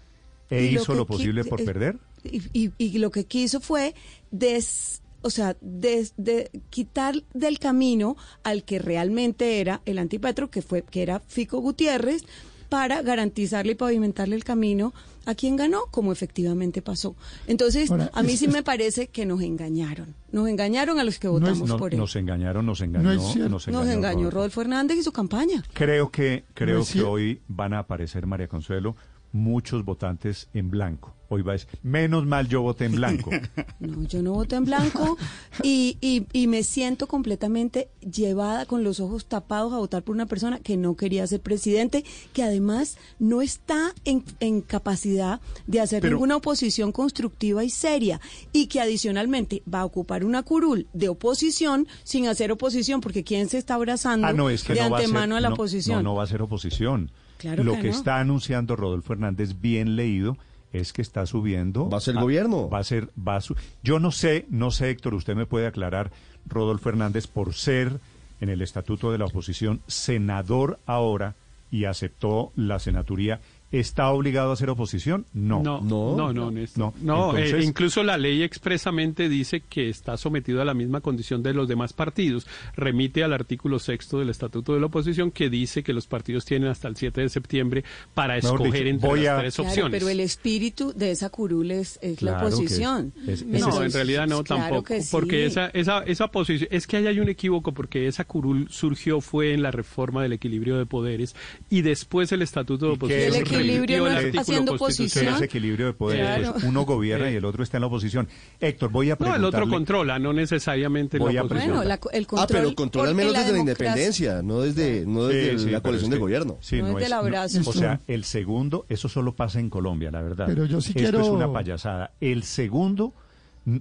e 0.49 0.63
Y 0.63 0.75
hizo 0.75 0.93
lo 0.95 1.05
posible 1.05 1.43
por 1.43 1.63
perder? 1.63 1.97
Y, 2.23 2.41
y- 2.53 2.71
y 2.77 2.97
lo 2.99 3.11
que 3.11 3.25
quiso 3.25 3.59
fue 3.59 3.95
des, 4.31 5.01
o 5.21 5.29
sea, 5.29 5.55
des- 5.61 6.13
de 6.17 6.49
quitar 6.69 7.15
del 7.33 7.59
camino 7.59 8.15
al 8.43 8.63
que 8.63 8.79
realmente 8.79 9.59
era 9.59 9.81
el 9.85 9.97
antipetro, 9.99 10.49
que 10.49 10.61
fue 10.61 10.83
que 10.83 11.01
era 11.01 11.19
Fico 11.21 11.59
Gutiérrez, 11.59 12.23
para 12.69 13.01
garantizarle 13.01 13.71
y 13.71 13.75
pavimentarle 13.75 14.35
el 14.35 14.43
camino 14.43 14.93
a 15.25 15.33
quien 15.33 15.55
ganó, 15.55 15.85
como 15.89 16.11
efectivamente 16.11 16.83
pasó. 16.83 17.15
Entonces, 17.47 17.89
Ahora, 17.89 18.11
a 18.13 18.21
mí 18.21 18.33
es- 18.33 18.39
sí 18.39 18.45
es- 18.45 18.53
me 18.53 18.61
parece 18.61 19.07
que 19.07 19.25
nos 19.25 19.41
engañaron. 19.41 20.13
Nos 20.31 20.47
engañaron 20.47 20.99
a 20.99 21.03
los 21.03 21.17
que 21.17 21.27
No 21.27 21.37
es- 21.37 21.41
votamos 21.41 21.67
No, 21.69 21.77
por 21.77 21.93
él. 21.95 21.99
nos 21.99 22.15
engañaron, 22.15 22.67
nos 22.67 22.81
engañó, 22.81 23.11
No 23.11 23.49
nos 23.49 23.67
engañó. 23.67 23.89
Rodolfo. 23.89 24.29
Rodolfo 24.29 24.61
Hernández 24.61 24.97
y 24.99 25.03
su 25.03 25.11
campaña. 25.11 25.63
Creo 25.73 26.11
que 26.11 26.45
creo 26.53 26.85
que 26.85 27.01
hoy 27.01 27.41
van 27.47 27.73
a 27.73 27.79
aparecer 27.79 28.27
María 28.27 28.47
Consuelo 28.47 28.95
muchos 29.31 29.83
votantes 29.83 30.47
en 30.53 30.69
blanco. 30.69 31.15
Hoy 31.31 31.43
va 31.43 31.51
a 31.51 31.53
decir, 31.53 31.69
menos 31.83 32.25
mal 32.25 32.47
yo 32.47 32.61
voté 32.63 32.85
en 32.85 32.93
blanco. 32.95 33.29
No, 33.79 34.03
yo 34.07 34.21
no 34.21 34.33
voté 34.33 34.55
en 34.57 34.65
blanco 34.65 35.17
y, 35.63 35.97
y, 36.01 36.25
y 36.33 36.47
me 36.47 36.63
siento 36.63 37.07
completamente 37.07 37.89
llevada 38.01 38.65
con 38.65 38.83
los 38.83 38.99
ojos 38.99 39.25
tapados 39.25 39.71
a 39.73 39.77
votar 39.77 40.03
por 40.03 40.15
una 40.15 40.25
persona 40.25 40.59
que 40.59 40.75
no 40.75 40.95
quería 40.97 41.25
ser 41.27 41.39
presidente, 41.39 42.03
que 42.33 42.43
además 42.43 42.97
no 43.19 43.41
está 43.41 43.93
en, 44.03 44.23
en 44.41 44.61
capacidad 44.61 45.39
de 45.67 45.79
hacer 45.79 46.01
Pero- 46.01 46.15
ninguna 46.15 46.35
oposición 46.35 46.91
constructiva 46.91 47.63
y 47.63 47.69
seria 47.69 48.19
y 48.51 48.67
que 48.67 48.81
adicionalmente 48.81 49.63
va 49.71 49.81
a 49.81 49.85
ocupar 49.85 50.25
una 50.25 50.43
curul 50.43 50.87
de 50.93 51.07
oposición 51.09 51.87
sin 52.03 52.27
hacer 52.27 52.51
oposición, 52.51 52.99
porque 53.01 53.23
¿quién 53.23 53.47
se 53.49 53.57
está 53.59 53.75
abrazando 53.75 54.27
Ah, 54.27 54.33
no, 54.33 54.49
es 54.49 54.63
que 54.63 54.73
de 54.73 54.81
no 54.81 54.89
va 54.89 54.97
a 54.97 54.99
ser- 54.99 55.07
antemano 55.07 55.35
a 55.37 55.39
la 55.41 55.49
no, 55.49 55.53
oposición? 55.55 56.03
No, 56.03 56.09
no 56.11 56.15
va 56.15 56.23
a 56.23 56.27
ser 56.27 56.41
oposición. 56.41 57.11
Claro 57.37 57.63
Lo 57.63 57.75
que 57.75 57.83
que, 57.83 57.89
está 57.89 58.19
anunciando 58.19 58.75
Rodolfo 58.75 59.13
Hernández, 59.13 59.61
bien 59.61 59.95
leído, 59.95 60.37
es 60.73 60.93
que 60.93 61.01
está 61.01 61.25
subiendo. 61.25 61.89
Va 61.89 61.97
a 61.97 62.01
ser 62.01 62.15
gobierno. 62.15 62.69
Va 62.69 62.79
a 62.79 62.83
ser, 62.83 63.09
va 63.17 63.37
a 63.37 63.41
su- 63.41 63.55
Yo 63.83 63.99
no 63.99 64.11
sé, 64.11 64.45
no 64.49 64.71
sé, 64.71 64.89
Héctor, 64.91 65.13
usted 65.15 65.35
me 65.35 65.45
puede 65.45 65.67
aclarar, 65.67 66.11
Rodolfo 66.47 66.89
Hernández, 66.89 67.27
por 67.27 67.53
ser 67.53 67.99
en 68.41 68.49
el 68.49 68.61
estatuto 68.61 69.11
de 69.11 69.17
la 69.17 69.25
oposición 69.25 69.81
senador 69.87 70.79
ahora 70.85 71.35
y 71.71 71.85
aceptó 71.85 72.51
la 72.55 72.79
senaturía, 72.79 73.41
¿está 73.71 74.09
obligado 74.09 74.49
a 74.49 74.53
hacer 74.53 74.69
oposición? 74.69 75.25
No. 75.33 75.61
No, 75.61 75.79
No. 75.81 76.15
no, 76.17 76.33
no, 76.33 76.51
Néstor. 76.51 76.93
No. 77.01 77.33
No, 77.33 77.37
eh, 77.37 77.61
incluso 77.63 78.03
la 78.03 78.17
ley 78.17 78.41
expresamente 78.43 79.29
dice 79.29 79.61
que 79.67 79.89
está 79.89 80.17
sometido 80.17 80.61
a 80.61 80.65
la 80.65 80.73
misma 80.73 81.01
condición 81.01 81.43
de 81.43 81.53
los 81.53 81.67
demás 81.67 81.93
partidos. 81.93 82.47
Remite 82.75 83.23
al 83.23 83.33
artículo 83.33 83.79
sexto 83.79 84.19
del 84.19 84.29
Estatuto 84.29 84.73
de 84.73 84.79
la 84.79 84.87
Oposición 84.87 85.31
que 85.31 85.49
dice 85.49 85.83
que 85.83 85.93
los 85.93 86.07
partidos 86.07 86.45
tienen 86.45 86.69
hasta 86.69 86.87
el 86.87 86.95
7 86.95 87.21
de 87.21 87.29
septiembre 87.29 87.83
para 88.13 88.37
escoger 88.37 88.71
dicho, 88.73 88.87
entre 88.87 89.09
voy 89.09 89.19
las 89.23 89.29
a- 89.37 89.39
tres 89.41 89.55
Claro, 89.55 89.69
opciones. 89.69 89.91
pero 89.99 90.09
el 90.09 90.19
espíritu 90.19 90.93
de 90.95 91.11
esa 91.11 91.29
curul 91.29 91.71
es, 91.71 91.99
es 92.01 92.21
la 92.21 92.31
Claro 92.39 92.47
oposición. 92.47 93.13
es- 93.27 93.41
es- 93.41 93.61
No, 93.61 93.83
en 93.83 93.91
realidad 93.91 94.27
no 94.27 94.43
Claro 94.43 94.61
tampoco, 94.63 94.93
sí. 94.99 95.07
porque 95.11 95.45
esa, 95.45 95.67
esa, 95.67 95.99
esa 96.03 96.27
posición, 96.29 96.67
es 96.71 96.87
que 96.87 96.97
ahí 96.97 97.07
hay 97.07 97.19
un 97.19 97.29
equívoco, 97.29 97.73
porque 97.73 98.07
esa 98.07 98.25
curul 98.25 98.67
surgió 98.69 99.21
fue 99.21 99.53
en 99.53 99.61
la 99.61 99.71
reforma 99.71 100.23
del 100.23 100.33
equilibrio 100.33 100.77
de 100.77 100.85
poderes 100.85 101.35
y 101.69 101.81
después 101.81 102.31
el 102.31 102.41
Estatuto 102.41 102.87
de 102.87 102.93
¿Y 102.93 102.97
qué 102.97 103.27
Oposición 103.27 103.58
es? 103.59 103.65
El 103.69 103.73
remitió 103.75 103.95
equilibrio 103.95 104.07
el 104.07 104.13
no 104.13 104.19
es 104.19 104.37
haciendo 104.37 104.71
¿Qué 104.73 104.77
constitucional. 104.79 105.35
es 105.35 105.41
equilibrio 105.41 105.85
de 105.87 105.93
poderes? 105.93 106.25
Claro. 106.25 106.53
Pues 106.53 106.63
uno 106.65 106.81
gobierna 106.85 107.31
y 107.31 107.35
el 107.35 107.45
otro 107.45 107.63
está 107.63 107.77
en 107.77 107.81
la 107.81 107.87
oposición. 107.87 108.27
Héctor, 108.59 108.89
voy 108.91 109.07
a 109.09 109.13
No, 109.13 109.17
preguntarle... 109.17 109.47
el 109.47 109.53
otro 109.55 109.69
controla, 109.69 110.19
no 110.19 110.33
necesariamente 110.33 111.17
Voy 111.19 111.33
la 111.33 111.41
a 111.41 111.43
oposición. 111.43 111.75
Bueno, 111.75 111.87
la- 111.89 111.99
el 112.13 112.27
control. 112.27 112.39
ah, 112.43 112.47
pero 112.49 112.75
controla 112.75 113.09
al 113.09 113.15
menos 113.15 113.33
desde 113.33 113.51
la 113.51 113.57
independencia, 113.59 114.41
no 114.41 114.61
desde, 114.61 115.05
no 115.05 115.25
desde 115.27 115.59
sí, 115.59 115.69
la 115.69 115.81
coalición 115.81 116.05
es 116.07 116.11
de 116.11 116.15
que- 116.17 116.21
gobierno. 116.21 116.57
sí, 116.61 116.81
No 116.81 116.97
es 116.97 117.03
del 117.03 117.13
abrazo. 117.13 117.61
o 117.69 117.73
sea, 117.73 118.01
el 118.07 118.23
segundo, 118.23 118.85
eso 118.89 119.09
solo 119.09 119.35
pasa 119.35 119.59
en 119.59 119.69
Colombia, 119.69 120.11
la 120.11 120.21
verdad. 120.21 120.45
Pero 120.47 120.65
yo 120.65 120.81
sí 120.81 120.89
Esto 120.89 120.99
quiero- 121.01 121.21
es 121.21 121.27
una 121.27 121.51
payasada. 121.51 122.11
El 122.21 122.43
segundo 122.43 123.13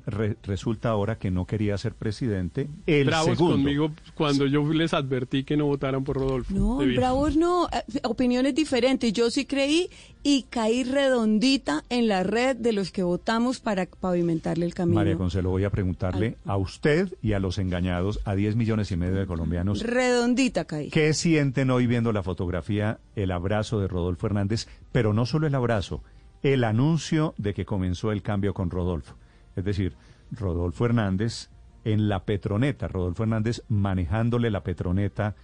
re- 0.07 0.37
resulta 0.43 0.91
ahora 0.91 1.19
que 1.19 1.31
no 1.31 1.47
quería 1.47 1.77
ser 1.79 1.95
presidente. 1.95 2.69
El 2.87 3.07
Bravos 3.07 3.31
segundo. 3.37 3.55
conmigo 3.57 3.91
cuando 4.15 4.47
yo 4.47 4.63
les 4.73 4.95
advertí 4.95 5.45
que 5.45 5.57
no 5.57 5.67
votaran 5.67 6.05
por 6.05 6.17
Rodolfo. 6.17 6.55
No, 6.55 6.79
bravos 6.97 7.37
no, 7.37 7.69
eh, 7.73 8.01
opiniones 8.05 8.55
diferentes. 8.55 9.13
Yo 9.13 9.31
sí 9.31 9.45
creí 9.47 9.89
y 10.23 10.43
caí 10.51 10.85
redondita 10.85 11.85
en 11.89 12.09
la 12.09 12.23
red 12.23 12.57
de 12.57 12.73
los 12.73 12.91
que 12.93 13.03
votamos 13.03 13.61
para 13.61 13.87
pavimentarle 13.87 14.67
el 14.67 14.75
camino. 14.75 14.97
María 14.97 15.17
Consuelo, 15.17 15.51
voy 15.51 15.65
a 15.65 15.71
preguntarle 15.71 16.37
a 16.45 16.57
usted 16.57 17.15
y 17.23 17.33
a 17.33 17.39
los 17.39 17.59
engañados, 17.59 18.21
a 18.25 18.35
10 18.35 18.57
millones 18.57 18.91
y 18.93 18.97
medio 18.97 19.15
de 19.15 19.27
colombianos, 19.27 19.83
Redondita 19.83 20.65
caí. 20.65 20.91
¿qué 20.91 21.15
sienten 21.15 21.71
hoy 21.71 21.87
viendo 21.87 22.13
la 22.13 22.23
fotografía, 22.23 22.99
el 23.17 23.31
abrazo 23.31 23.81
de 23.81 23.89
Rodolfo 23.89 24.27
Hernández, 24.27 24.67
pero 24.93 25.13
no 25.15 25.25
solo 25.25 25.47
el 25.47 25.55
abrazo, 25.55 26.03
el 26.43 26.65
anuncio 26.65 27.35
de 27.39 27.55
que 27.55 27.65
comenzó 27.65 28.13
el 28.13 28.23
cambio 28.23 28.55
con 28.55 28.71
Rodolfo? 28.71 29.15
Es 29.59 29.65
decir, 29.65 29.95
Rodolfo 30.33 30.87
Hernández 30.87 31.49
en 31.85 32.09
la 32.09 32.25
Petroneta, 32.25 32.89
Rodolfo 32.89 33.23
Hernández 33.23 33.63
manejándole 33.69 34.51
la 34.51 34.63
Petroneta 34.63 35.35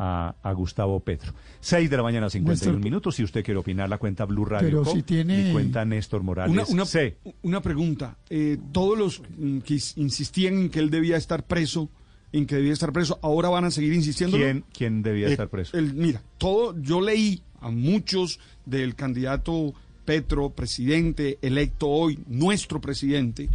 a, 0.00 0.36
a 0.42 0.52
Gustavo 0.52 1.00
Petro. 1.00 1.32
6 1.60 1.90
de 1.90 1.96
la 1.96 2.02
mañana, 2.04 2.30
51 2.30 2.52
Néstor, 2.72 2.84
minutos. 2.84 3.16
Si 3.16 3.24
usted 3.24 3.44
quiere 3.44 3.58
opinar, 3.58 3.88
la 3.88 3.98
cuenta 3.98 4.24
Blue 4.26 4.44
Radio. 4.44 4.68
Pero 4.82 4.84
si 4.84 5.02
tiene- 5.02 5.48
y 5.48 5.52
cuenta 5.52 5.84
Néstor 5.84 6.22
Morales. 6.22 6.52
Una, 6.52 6.64
una, 6.68 6.84
C. 6.86 7.18
una 7.42 7.60
pregunta. 7.60 8.16
Eh, 8.30 8.58
todos 8.70 8.96
los 8.96 9.22
que 9.64 9.74
is- 9.74 9.96
insistían 9.96 10.54
en 10.54 10.68
que 10.70 10.78
él 10.78 10.90
debía 10.90 11.16
estar 11.16 11.44
preso, 11.46 11.90
en 12.30 12.46
que 12.46 12.54
debía 12.56 12.74
estar 12.74 12.92
preso, 12.92 13.18
ahora 13.22 13.48
van 13.48 13.64
a 13.64 13.70
seguir 13.72 13.92
insistiendo. 13.92 14.36
¿Quién, 14.36 14.64
quién 14.72 15.02
debía 15.02 15.28
estar 15.28 15.48
preso? 15.48 15.76
mira, 15.94 16.22
todo, 16.36 16.80
yo 16.80 17.00
leí 17.00 17.42
a 17.60 17.70
muchos 17.70 18.38
del 18.66 18.94
candidato 18.94 19.74
Petro, 20.12 20.48
presidente 20.48 21.36
electo 21.42 21.86
hoy, 21.86 22.18
nuestro 22.28 22.80
presidente. 22.80 23.50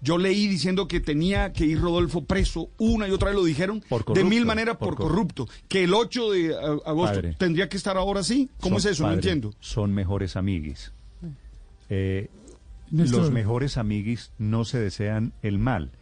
Yo 0.00 0.18
leí 0.18 0.48
diciendo 0.48 0.88
que 0.88 0.98
tenía 0.98 1.52
que 1.52 1.64
ir 1.64 1.80
Rodolfo 1.80 2.24
preso, 2.24 2.70
una 2.76 3.06
y 3.06 3.12
otra 3.12 3.28
vez 3.28 3.36
lo 3.36 3.44
dijeron, 3.44 3.84
Por 3.88 4.04
de 4.12 4.24
mil 4.24 4.44
maneras 4.44 4.78
por 4.78 4.96
por, 4.96 5.06
corrupto. 5.06 5.48
Que 5.68 5.84
el 5.84 5.94
8 5.94 6.32
de 6.32 6.56
a- 6.56 6.58
agosto 6.90 7.14
Padre. 7.14 7.36
tendría 7.38 7.68
que 7.68 7.76
estar 7.76 7.96
ahora 7.96 8.24
sí. 8.24 8.50
¿Cómo 8.60 8.80
Son- 8.80 8.88
es 8.90 8.94
eso? 8.96 9.04
padre, 9.04 9.14
no 9.14 9.20
entiendo. 9.20 9.54
Son 9.60 9.94
mejores 9.94 10.34
amiguis. 10.34 10.92
Eh, 11.88 12.28
los 12.90 13.30
mejores 13.30 13.76
amiguis 13.78 14.32
no 14.38 14.64
se 14.64 14.80
desean 14.80 15.32
el 15.42 15.60
mal. 15.60 15.92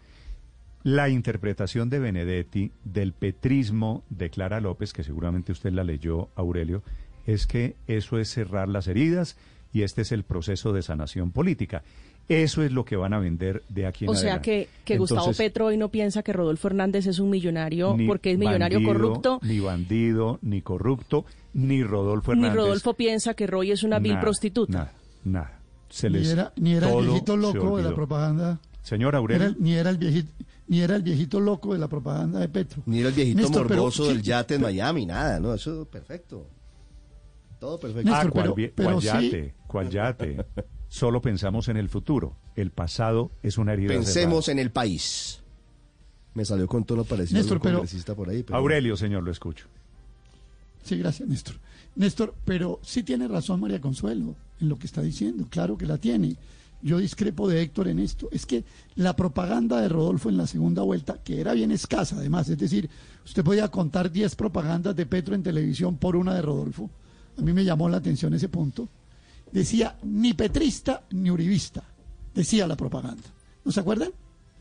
La 0.83 1.11
interpretación 1.11 1.91
de 1.91 1.99
Benedetti 1.99 2.73
del 2.85 3.13
petrismo 3.13 4.03
de 4.09 4.31
Clara 4.31 4.63
López, 4.63 4.95
que 4.95 5.05
seguramente 5.05 5.53
usted 5.53 5.73
la 5.75 5.85
leyó, 5.85 6.31
Aurelio, 6.37 6.83
es 7.27 7.47
que 7.47 7.77
eso 7.87 8.19
es 8.19 8.31
cerrar 8.31 8.67
las 8.71 8.87
heridas 8.89 9.37
y 9.73 9.83
este 9.83 10.03
es 10.03 10.13
el 10.13 10.25
proceso 10.25 10.73
de 10.73 10.83
sanación 10.83 11.31
política. 11.33 11.83
Eso 12.29 12.63
es 12.63 12.71
lo 12.71 12.85
que 12.85 12.95
van 12.97 13.13
a 13.13 13.19
vender 13.19 13.63
de 13.69 13.87
aquí 13.87 14.05
en 14.05 14.11
O 14.11 14.15
sea 14.15 14.35
adelante. 14.37 14.69
que, 14.85 14.99
Gustavo 14.99 15.33
Petro 15.33 15.67
hoy 15.67 15.77
no 15.77 15.89
piensa 15.89 16.23
que 16.23 16.33
Rodolfo 16.33 16.69
Hernández 16.69 17.07
es 17.07 17.19
un 17.19 17.29
millonario 17.31 17.97
ni 17.97 18.07
porque 18.07 18.33
es 18.33 18.39
millonario 18.39 18.79
bandido, 18.79 18.93
corrupto, 18.95 19.41
Ni 19.43 19.59
bandido, 19.59 20.39
ni 20.43 20.63
corrupto, 20.63 21.25
ni 21.55 21.83
Rodolfo 21.83 22.33
ni 22.35 22.43
Hernández. 22.43 22.57
Rodolfo 22.65 22.95
piensa 22.95 23.35
que 23.35 23.47
Roy 23.49 23.73
es 23.73 23.83
una 23.83 23.99
vil 23.99 24.13
Nada, 24.13 24.21
prostituta. 24.23 24.73
Nada, 24.79 24.93
nada. 25.25 25.61
Se 25.89 26.09
Ni 26.09 26.19
les- 26.19 26.29
era, 26.31 26.53
ni 26.57 26.75
era 26.75 26.89
el 26.93 27.05
viejito 27.05 27.33
se 27.33 27.39
loco 27.39 27.77
de 27.79 27.83
la 27.83 27.95
propaganda. 27.95 28.61
Señor 28.83 29.17
Aurelio, 29.17 29.49
el- 29.49 29.57
ni, 29.59 29.75
era 29.75 29.91
el 29.91 29.99
viejito, 29.99 30.31
ni 30.69 30.81
era 30.81 30.95
el 30.95 31.03
viejito 31.03 31.41
loco 31.41 31.73
de 31.73 31.81
la 31.81 31.89
propaganda 31.89 32.39
de 32.39 32.49
Petro. 32.49 32.83
Ni 32.87 33.01
era 33.01 33.09
el 33.09 33.15
viejito 33.15 33.41
Néstor, 33.41 33.69
morboso 33.69 34.05
¿qué- 34.05 34.09
del 34.11 34.23
yate 34.23 34.55
en 34.55 34.63
Miami, 34.63 35.05
nada, 35.05 35.41
¿no? 35.41 35.53
Eso 35.53 35.85
perfecto. 35.91 36.47
Todo 37.61 37.79
perfecto. 37.79 38.11
Ah, 38.11 38.15
Néstor, 38.25 38.33
cuál, 38.33 38.43
pero- 38.45 38.55
vi- 38.57 38.69
pero 38.75 38.89
cuál 38.91 39.01
sí- 39.01 39.07
yate, 39.07 39.55
cuál 39.69 39.91
yate. 39.91 40.47
Solo 40.89 41.21
pensamos 41.23 41.69
en 41.69 41.77
el 41.77 41.89
futuro. 41.89 42.37
El 42.57 42.71
pasado 42.73 43.31
es 43.43 43.59
una 43.59 43.75
herida 43.75 43.89
Pensemos 43.93 44.47
cerrada. 44.47 44.61
en 44.61 44.67
el 44.67 44.73
país. 44.73 45.41
Me 46.35 46.45
salió 46.45 46.67
con 46.67 46.85
tono 46.85 47.05
parecido 47.05 47.39
Néstor, 47.39 47.57
algún 47.57 47.63
pero- 47.63 47.79
congresista 47.79 48.15
por 48.15 48.29
ahí. 48.31 48.43
pero- 48.43 48.59
Aurelio, 48.59 48.97
señor, 48.97 49.23
lo 49.23 49.31
escucho. 49.31 49.67
Sí, 50.83 50.97
gracias, 50.97 51.29
Néstor. 51.29 51.57
Néstor, 51.97 52.35
pero 52.45 52.81
sí 52.83 53.03
tiene 53.03 53.29
razón 53.29 53.61
María 53.61 53.81
Consuelo 53.81 54.35
en 54.61 54.69
lo 54.69 54.79
que 54.79 54.87
está 54.87 55.03
diciendo, 55.03 55.47
claro 55.51 55.77
que 55.77 55.87
la 55.87 55.99
tiene. 55.99 56.37
Yo 56.83 56.97
discrepo 56.99 57.47
de 57.47 57.61
Héctor 57.61 57.89
en 57.89 57.99
esto. 57.99 58.29
Es 58.33 58.47
que 58.47 58.65
la 58.95 59.15
propaganda 59.15 59.81
de 59.83 59.89
Rodolfo 59.91 60.31
en 60.31 60.39
la 60.39 60.47
segunda 60.47 60.81
vuelta, 60.83 61.19
que 61.23 61.41
era 61.41 61.53
bien 61.53 61.73
escasa 61.73 62.17
además, 62.17 62.49
es 62.49 62.57
decir, 62.59 62.89
usted 63.25 63.45
podía 63.45 63.69
contar 63.69 64.11
10 64.11 64.35
propagandas 64.35 64.97
de 64.97 65.05
Petro 65.05 65.35
en 65.35 65.43
televisión 65.43 65.99
por 65.99 66.17
una 66.17 66.35
de 66.35 66.41
Rodolfo. 66.43 66.89
A 67.41 67.43
mí 67.43 67.53
me 67.53 67.65
llamó 67.65 67.89
la 67.89 67.97
atención 67.99 68.35
ese 68.35 68.49
punto. 68.49 68.89
Decía 69.51 69.97
ni 70.05 70.35
petrista 70.35 71.03
ni 71.11 71.31
uribista, 71.31 71.83
decía 72.35 72.67
la 72.67 72.77
propaganda. 72.77 73.23
¿No 73.65 73.73
se 73.73 73.81
acuerdan? 73.81 74.11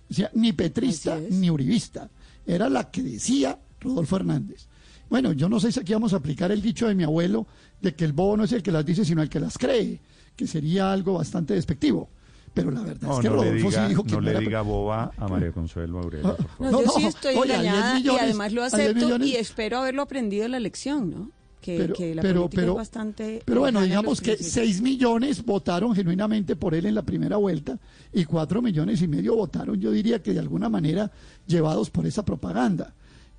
Decía 0.07 0.31
ni 0.33 0.53
petrista 0.53 1.19
ni 1.29 1.49
uribista. 1.49 2.09
Era 2.45 2.69
la 2.69 2.89
que 2.89 3.03
decía 3.03 3.59
Rodolfo 3.79 4.15
Hernández. 4.15 4.67
Bueno, 5.09 5.33
yo 5.33 5.49
no 5.49 5.59
sé 5.59 5.71
si 5.71 5.79
aquí 5.79 5.93
vamos 5.93 6.13
a 6.13 6.17
aplicar 6.17 6.51
el 6.51 6.61
dicho 6.61 6.87
de 6.87 6.95
mi 6.95 7.03
abuelo 7.03 7.45
de 7.81 7.93
que 7.95 8.05
el 8.05 8.13
bobo 8.13 8.37
no 8.37 8.43
es 8.45 8.51
el 8.53 8.63
que 8.63 8.71
las 8.71 8.85
dice, 8.85 9.05
sino 9.05 9.21
el 9.21 9.29
que 9.29 9.39
las 9.39 9.57
cree, 9.57 9.99
que 10.35 10.47
sería 10.47 10.91
algo 10.91 11.13
bastante 11.13 11.53
despectivo. 11.53 12.09
Pero 12.53 12.71
la 12.71 12.81
verdad 12.81 13.07
No, 13.07 13.13
es 13.15 13.19
que 13.19 13.29
no 13.29 13.35
Rodolfo 13.35 13.69
diga, 13.69 13.83
sí 13.83 13.89
dijo 13.89 14.03
que 14.03 14.11
no 14.11 14.17
no 14.17 14.21
le 14.21 14.31
era- 14.31 14.39
diga 14.39 14.61
boba 14.63 15.11
a 15.17 15.27
María 15.27 15.51
Consuelo 15.51 15.99
Aurelio, 15.99 16.35
por 16.35 16.47
favor. 16.47 16.71
No, 16.71 16.71
No, 16.71 16.83
yo 16.85 16.91
sí 16.99 17.05
estoy 17.05 17.35
oye, 17.35 17.53
a 17.53 17.61
10 17.61 17.73
engañada 17.73 17.93
millones, 17.95 18.21
y 18.21 18.25
además 18.25 18.53
lo 18.53 18.63
a 18.63 18.69
10 18.69 18.73
acepto 18.73 19.25
y 19.25 19.35
espero 19.35 19.77
haberlo 19.79 20.01
aprendido 20.01 20.45
en 20.45 20.51
la 20.53 20.59
lección, 20.59 21.09
¿no? 21.11 21.31
Que, 21.61 21.77
pero, 21.77 21.93
que 21.93 22.15
la 22.15 22.21
pero, 22.21 22.41
política 22.43 22.61
pero, 22.61 22.71
es 22.71 22.77
bastante... 22.77 23.41
pero 23.43 23.59
bueno, 23.59 23.81
digamos 23.81 24.21
que 24.21 24.31
principios. 24.37 24.53
6 24.53 24.81
millones 24.81 25.43
votaron 25.43 25.93
genuinamente 25.93 26.55
por 26.55 26.73
él 26.73 26.85
en 26.85 26.95
la 26.95 27.01
primera 27.01 27.35
vuelta 27.35 27.77
y 28.13 28.23
4 28.23 28.61
millones 28.61 29.01
y 29.01 29.07
medio 29.09 29.35
votaron, 29.35 29.79
yo 29.79 29.91
diría 29.91 30.23
que 30.23 30.33
de 30.33 30.39
alguna 30.39 30.69
manera 30.69 31.11
llevados 31.47 31.89
por 31.89 32.05
esa 32.07 32.23
propaganda. 32.23 32.93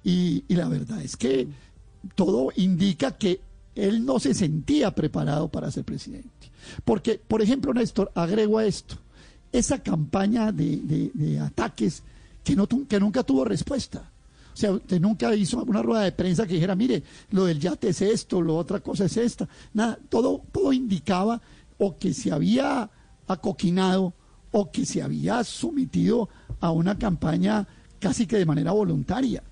Y, 0.04 0.44
y 0.48 0.54
la 0.54 0.68
verdad 0.68 1.00
es 1.02 1.16
que 1.16 1.48
todo 2.14 2.50
indica 2.56 3.16
que 3.16 3.40
él 3.74 4.04
no 4.04 4.18
se 4.18 4.34
sentía 4.34 4.94
preparado 4.94 5.48
para 5.48 5.70
ser 5.70 5.84
presidente. 5.84 6.28
Porque, 6.84 7.20
por 7.26 7.40
ejemplo, 7.40 7.72
Néstor, 7.72 8.10
agrego 8.14 8.58
a 8.58 8.66
esto, 8.66 8.96
esa 9.52 9.82
campaña 9.82 10.52
de, 10.52 10.76
de- 10.76 11.10
de 11.14 11.38
ataques 11.40 12.02
que, 12.44 12.54
no, 12.54 12.66
que 12.68 13.00
nunca 13.00 13.22
tuvo 13.22 13.44
respuesta. 13.44 14.10
O 14.52 14.56
sea, 14.56 14.72
usted 14.72 15.00
nunca 15.00 15.34
hizo 15.34 15.62
una 15.62 15.82
rueda 15.82 16.02
de 16.02 16.12
prensa 16.12 16.46
que 16.46 16.54
dijera, 16.54 16.74
mire, 16.74 17.02
lo 17.30 17.44
del 17.44 17.60
yate 17.60 17.90
es 17.90 18.02
esto, 18.02 18.40
lo 18.40 18.56
otra 18.56 18.80
cosa 18.80 19.04
es 19.04 19.16
esta. 19.16 19.48
Nada, 19.72 19.98
todo, 20.08 20.42
todo 20.52 20.72
indicaba 20.72 21.40
o 21.78 21.96
que 21.96 22.12
se 22.12 22.32
había 22.32 22.90
acoquinado 23.26 24.12
o 24.52 24.70
que 24.70 24.84
se 24.84 25.02
había 25.02 25.44
sometido 25.44 26.28
a 26.60 26.70
una 26.72 26.98
campaña 26.98 27.66
casi 27.98 28.26
que 28.26 28.36
de 28.38 28.46
manera 28.46 28.72
voluntaria. 28.72 29.42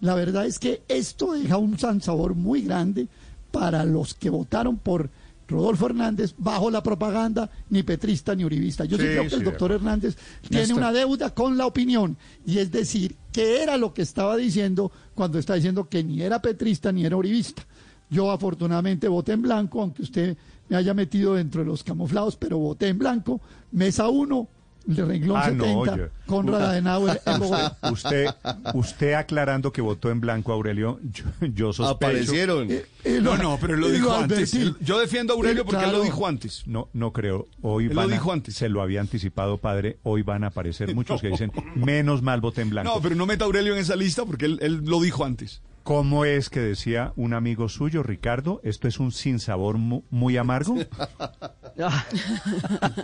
La 0.00 0.14
verdad 0.14 0.46
es 0.46 0.58
que 0.58 0.82
esto 0.88 1.32
deja 1.32 1.56
un 1.56 1.78
sabor 1.78 2.34
muy 2.34 2.62
grande 2.62 3.08
para 3.50 3.84
los 3.84 4.14
que 4.14 4.30
votaron 4.30 4.76
por 4.76 5.10
Rodolfo 5.48 5.86
Hernández 5.86 6.34
bajo 6.36 6.70
la 6.70 6.82
propaganda, 6.82 7.50
ni 7.70 7.82
petrista 7.82 8.34
ni 8.34 8.44
uribista. 8.44 8.84
Yo 8.84 8.96
sí, 8.96 9.02
Sí, 9.02 9.08
creo 9.08 9.22
que 9.24 9.30
sí, 9.30 9.36
el 9.36 9.44
doctor. 9.44 9.72
Hernández 9.72 10.16
tiene 10.48 10.74
una 10.74 10.92
deuda 10.92 11.34
con 11.34 11.56
la 11.56 11.66
opinión, 11.66 12.16
y 12.46 12.58
es 12.58 12.70
decir, 12.70 13.16
que 13.38 13.62
era 13.62 13.76
lo 13.76 13.94
que 13.94 14.02
estaba 14.02 14.36
diciendo 14.36 14.90
cuando 15.14 15.38
está 15.38 15.54
diciendo 15.54 15.88
que 15.88 16.02
ni 16.02 16.22
era 16.22 16.42
petrista 16.42 16.90
ni 16.90 17.04
era 17.04 17.16
uribista. 17.16 17.62
Yo 18.10 18.32
afortunadamente 18.32 19.06
voté 19.06 19.30
en 19.30 19.42
blanco, 19.42 19.80
aunque 19.80 20.02
usted 20.02 20.36
me 20.68 20.76
haya 20.76 20.92
metido 20.92 21.34
dentro 21.34 21.60
de 21.60 21.68
los 21.68 21.84
camuflados, 21.84 22.34
pero 22.34 22.58
voté 22.58 22.88
en 22.88 22.98
blanco, 22.98 23.40
mesa 23.70 24.08
1, 24.08 24.48
de 24.88 25.04
renglón 25.04 25.36
Ah, 25.36 25.50
no, 25.50 25.64
70, 25.64 25.92
oye. 25.92 26.08
Conrad 26.26 26.62
Adenauer 26.70 27.20
en 27.26 27.38
Bogotá. 27.40 27.76
Usted, 27.92 28.26
usted 28.74 29.12
aclarando 29.12 29.70
que 29.72 29.80
votó 29.82 30.10
en 30.10 30.20
blanco, 30.20 30.52
Aurelio, 30.52 30.98
yo, 31.12 31.24
yo 31.54 31.72
sospecho... 31.74 31.90
Aparecieron. 32.08 32.70
Eh, 32.70 32.86
eh, 33.04 33.20
No, 33.22 33.36
no, 33.36 33.58
pero 33.60 33.74
él 33.74 33.80
lo 33.80 33.88
eh, 33.88 33.92
dijo 33.92 34.12
antes. 34.12 34.54
Él- 34.54 34.74
Yo 34.80 34.98
defiendo 34.98 35.34
a 35.34 35.36
Aurelio 35.36 35.64
porque 35.66 35.84
él 35.84 35.92
lo 35.92 36.02
dijo 36.02 36.26
antes. 36.26 36.62
No, 36.66 36.88
no 36.94 37.12
creo. 37.12 37.48
Hoy 37.60 37.86
Él 37.86 37.94
lo 37.94 38.00
a- 38.00 38.06
dijo 38.06 38.32
antes. 38.32 38.54
se 38.54 38.68
lo 38.70 38.80
había 38.80 39.00
anticipado, 39.00 39.58
padre. 39.58 39.98
Hoy 40.04 40.22
van 40.22 40.42
a 40.44 40.48
aparecer 40.48 40.94
muchos 40.94 41.20
que 41.20 41.28
dicen, 41.28 41.52
menos 41.76 42.22
mal 42.22 42.40
voté 42.40 42.62
en 42.62 42.70
blanco. 42.70 42.94
No, 42.94 43.02
pero 43.02 43.14
no 43.14 43.26
meta 43.26 43.44
a 43.44 43.46
Aurelio 43.46 43.74
en 43.74 43.80
esa 43.80 43.94
lista 43.94 44.24
porque 44.24 44.46
él, 44.46 44.58
él 44.62 44.82
lo 44.86 45.00
dijo 45.00 45.24
antes. 45.24 45.60
¿Cómo 45.82 46.26
es 46.26 46.50
que 46.50 46.60
decía 46.60 47.14
un 47.16 47.32
amigo 47.32 47.70
suyo, 47.70 48.02
Ricardo? 48.02 48.60
¿Esto 48.62 48.88
es 48.88 48.98
un 49.00 49.10
sinsabor 49.10 49.78
mu- 49.78 50.02
muy 50.10 50.36
amargo? 50.36 50.76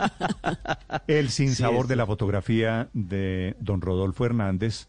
El 1.07 1.29
sinsabor 1.29 1.87
de 1.87 1.95
la 1.95 2.05
fotografía 2.05 2.89
de 2.93 3.55
don 3.59 3.81
Rodolfo 3.81 4.25
Hernández 4.25 4.87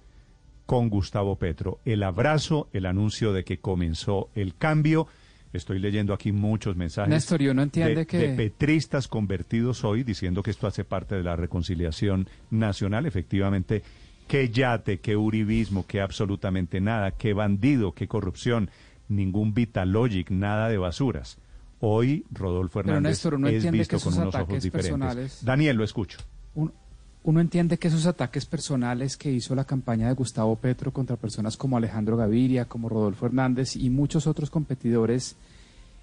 con 0.66 0.88
Gustavo 0.88 1.36
Petro. 1.36 1.80
El 1.84 2.02
abrazo, 2.02 2.68
el 2.72 2.86
anuncio 2.86 3.32
de 3.32 3.44
que 3.44 3.58
comenzó 3.58 4.28
el 4.34 4.54
cambio. 4.56 5.06
Estoy 5.52 5.78
leyendo 5.78 6.12
aquí 6.12 6.32
muchos 6.32 6.76
mensajes 6.76 7.08
Néstor, 7.08 7.40
entiende 7.40 7.94
de, 7.94 8.06
que- 8.06 8.18
de 8.18 8.28
petristas 8.34 9.08
convertidos 9.08 9.84
hoy 9.84 10.02
diciendo 10.02 10.42
que 10.42 10.50
esto 10.50 10.66
hace 10.66 10.84
parte 10.84 11.14
de 11.14 11.22
la 11.22 11.36
reconciliación 11.36 12.28
nacional. 12.50 13.06
Efectivamente, 13.06 13.82
qué 14.28 14.50
yate, 14.50 14.98
qué 14.98 15.16
uribismo, 15.16 15.86
qué 15.86 16.00
absolutamente 16.00 16.80
nada, 16.80 17.12
qué 17.12 17.32
bandido, 17.32 17.92
qué 17.92 18.08
corrupción, 18.08 18.70
ningún 19.08 19.54
Vitalogic, 19.54 20.30
nada 20.30 20.68
de 20.68 20.78
basuras. 20.78 21.38
Hoy 21.88 22.24
Rodolfo 22.32 22.80
Pero, 22.82 22.94
Hernández 22.96 23.10
Néstor, 23.10 23.34
uno 23.34 23.48
es 23.48 23.54
entiende 23.54 23.78
visto 23.78 23.96
que 23.98 24.02
con 24.02 24.14
unos 24.14 24.34
ojos 24.34 24.62
diferentes. 24.62 24.70
personales- 24.72 25.44
Daniel, 25.44 25.76
lo 25.76 25.84
escucho. 25.84 26.18
Un- 26.54 26.72
uno 27.22 27.40
entiende 27.40 27.78
que 27.78 27.88
esos 27.88 28.06
ataques 28.06 28.44
personales 28.46 29.16
que 29.16 29.30
hizo 29.30 29.54
la 29.54 29.64
campaña 29.64 30.08
de 30.08 30.14
Gustavo 30.14 30.56
Petro 30.56 30.92
contra 30.92 31.16
personas 31.16 31.56
como 31.56 31.76
Alejandro 31.76 32.16
Gaviria, 32.16 32.64
como 32.66 32.88
Rodolfo 32.88 33.26
Hernández 33.26 33.76
y 33.76 33.90
muchos 33.90 34.26
otros 34.26 34.50
competidores, 34.50 35.36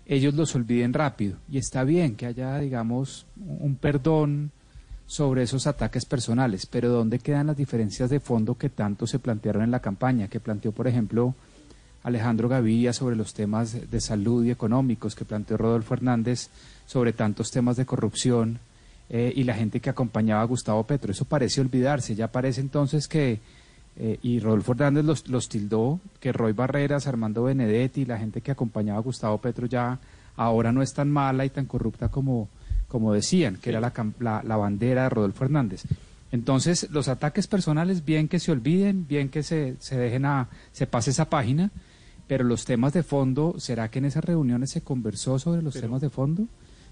ellos 0.05 0.33
los 0.33 0.53
olviden 0.55 0.93
rápido. 0.93 1.37
Y 1.49 1.57
está 1.57 1.83
bien 1.83 2.15
que 2.15 2.25
haya, 2.25 2.57
digamos, 2.59 3.25
un 3.37 3.75
perdón 3.75 4.51
sobre 5.05 5.43
esos 5.43 5.67
ataques 5.67 6.05
personales, 6.05 6.65
pero 6.65 6.89
¿dónde 6.89 7.19
quedan 7.19 7.47
las 7.47 7.57
diferencias 7.57 8.09
de 8.09 8.19
fondo 8.19 8.57
que 8.57 8.69
tanto 8.69 9.05
se 9.05 9.19
plantearon 9.19 9.63
en 9.63 9.71
la 9.71 9.79
campaña? 9.81 10.27
Que 10.27 10.39
planteó, 10.39 10.71
por 10.71 10.87
ejemplo, 10.87 11.35
Alejandro 12.03 12.49
Gaviria 12.49 12.93
sobre 12.93 13.15
los 13.15 13.33
temas 13.33 13.89
de 13.89 14.01
salud 14.01 14.43
y 14.43 14.51
económicos, 14.51 15.15
que 15.15 15.25
planteó 15.25 15.57
Rodolfo 15.57 15.93
Hernández 15.93 16.49
sobre 16.85 17.13
tantos 17.13 17.49
temas 17.49 17.77
de 17.77 17.85
corrupción 17.85 18.59
eh, 19.09 19.31
y 19.35 19.43
la 19.43 19.53
gente 19.53 19.79
que 19.79 19.89
acompañaba 19.89 20.41
a 20.41 20.45
Gustavo 20.45 20.83
Petro. 20.83 21.11
Eso 21.11 21.25
parece 21.25 21.61
olvidarse. 21.61 22.15
Ya 22.15 22.27
parece 22.27 22.61
entonces 22.61 23.07
que, 23.07 23.39
eh, 23.97 24.19
y 24.21 24.39
Rodolfo 24.39 24.73
Hernández 24.73 25.05
los, 25.05 25.27
los 25.29 25.47
tildó, 25.47 25.99
que 26.19 26.33
Roy 26.33 26.51
Barreras, 26.51 27.07
Armando 27.07 27.43
Benedetti 27.43 28.01
y 28.01 28.05
la 28.05 28.17
gente 28.17 28.41
que 28.41 28.51
acompañaba 28.51 28.99
a 28.99 29.03
Gustavo 29.03 29.37
Petro 29.37 29.65
ya 29.65 29.99
ahora 30.35 30.71
no 30.71 30.81
es 30.81 30.93
tan 30.93 31.09
mala 31.09 31.45
y 31.45 31.49
tan 31.49 31.65
corrupta 31.65 32.09
como, 32.09 32.49
como 32.87 33.13
decían, 33.13 33.57
que 33.61 33.69
era 33.69 33.79
la, 33.79 33.93
la, 34.19 34.43
la 34.43 34.57
bandera 34.57 35.03
de 35.03 35.09
Rodolfo 35.09 35.45
Hernández. 35.45 35.83
Entonces, 36.33 36.89
los 36.89 37.07
ataques 37.07 37.45
personales, 37.45 38.03
bien 38.03 38.27
que 38.27 38.39
se 38.39 38.51
olviden, 38.51 39.05
bien 39.07 39.29
que 39.29 39.43
se, 39.43 39.75
se 39.79 39.95
dejen 39.95 40.25
a, 40.25 40.49
se 40.71 40.87
pase 40.87 41.11
esa 41.11 41.29
página, 41.29 41.69
pero 42.27 42.43
los 42.43 42.65
temas 42.65 42.93
de 42.93 43.03
fondo, 43.03 43.55
¿será 43.57 43.89
que 43.89 43.99
en 43.99 44.05
esas 44.05 44.23
reuniones 44.23 44.71
se 44.71 44.81
conversó 44.81 45.39
sobre 45.39 45.61
los 45.61 45.73
temas 45.79 46.01
de 46.01 46.09
fondo? 46.09 46.43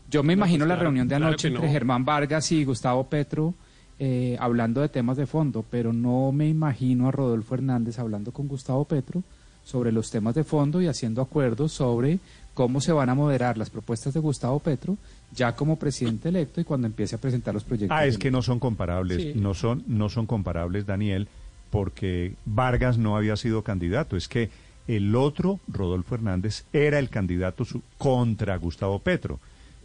Yo 0.09 0.23
me 0.23 0.35
No, 0.35 0.39
imagino 0.41 0.59
pues 0.63 0.69
la 0.69 0.75
claro, 0.75 0.81
reunión 0.89 1.07
de 1.07 1.15
claro 1.15 1.27
anoche 1.27 1.47
entre. 1.47 1.69
Germán 1.69 2.03
Vargas 2.05 2.51
y 2.51 2.63
Gustavo 2.65 3.05
Petro 3.05 3.53
eh, 3.99 4.35
hablando 4.39 4.81
de 4.81 4.89
temas 4.89 5.15
de 5.17 5.25
fondo, 5.27 5.63
pero 5.69 5.93
no 5.93 6.31
me 6.31 6.47
imagino 6.49 7.07
a 7.07 7.11
Rodolfo 7.11 7.53
Hernández 7.55 7.99
hablando 7.99 8.31
con 8.31 8.47
Gustavo 8.47 8.83
Petro 8.85 9.23
sobre 9.63 9.91
los 9.91 10.09
temas 10.09 10.33
de 10.35 10.43
fondo 10.43 10.81
y 10.81 10.87
haciendo 10.87 11.21
acuerdos 11.21 11.71
sobre 11.71 12.19
cómo 12.55 12.81
se 12.81 12.91
van 12.91 13.09
a 13.09 13.15
moderar 13.15 13.57
las 13.57 13.69
propuestas 13.69 14.13
de 14.13 14.19
Gustavo 14.19 14.59
Petro 14.59 14.97
ya 15.33 15.55
como 15.55 15.77
presidente 15.77 16.27
electo 16.29 16.59
y 16.59 16.63
cuando 16.65 16.87
empiece 16.87 17.15
a 17.15 17.19
presentar 17.19 17.53
los 17.53 17.63
proyectos. 17.63 17.95
Ah, 17.97 18.05
es 18.05 18.17
que 18.17 18.31
no 18.31 18.41
son 18.41 18.59
comparables, 18.59 19.21
Sí. 19.21 19.33
no 19.35 19.53
son, 19.53 19.83
no 19.87 20.09
son 20.09 20.25
comparables, 20.25 20.85
Daniel, 20.85 21.27
porque 21.69 22.33
Vargas 22.45 22.97
no 22.97 23.15
había 23.15 23.35
sido 23.37 23.61
candidato. 23.63 24.17
Es 24.17 24.27
que 24.27 24.49
el 24.87 25.15
otro, 25.15 25.59
Rodolfo 25.67 26.15
Hernández, 26.15 26.65
era 26.73 26.99
el 26.99 27.09
candidato 27.09 27.65
contra 27.97 28.55
Gustavo 28.57 28.99
Petro, 28.99 29.39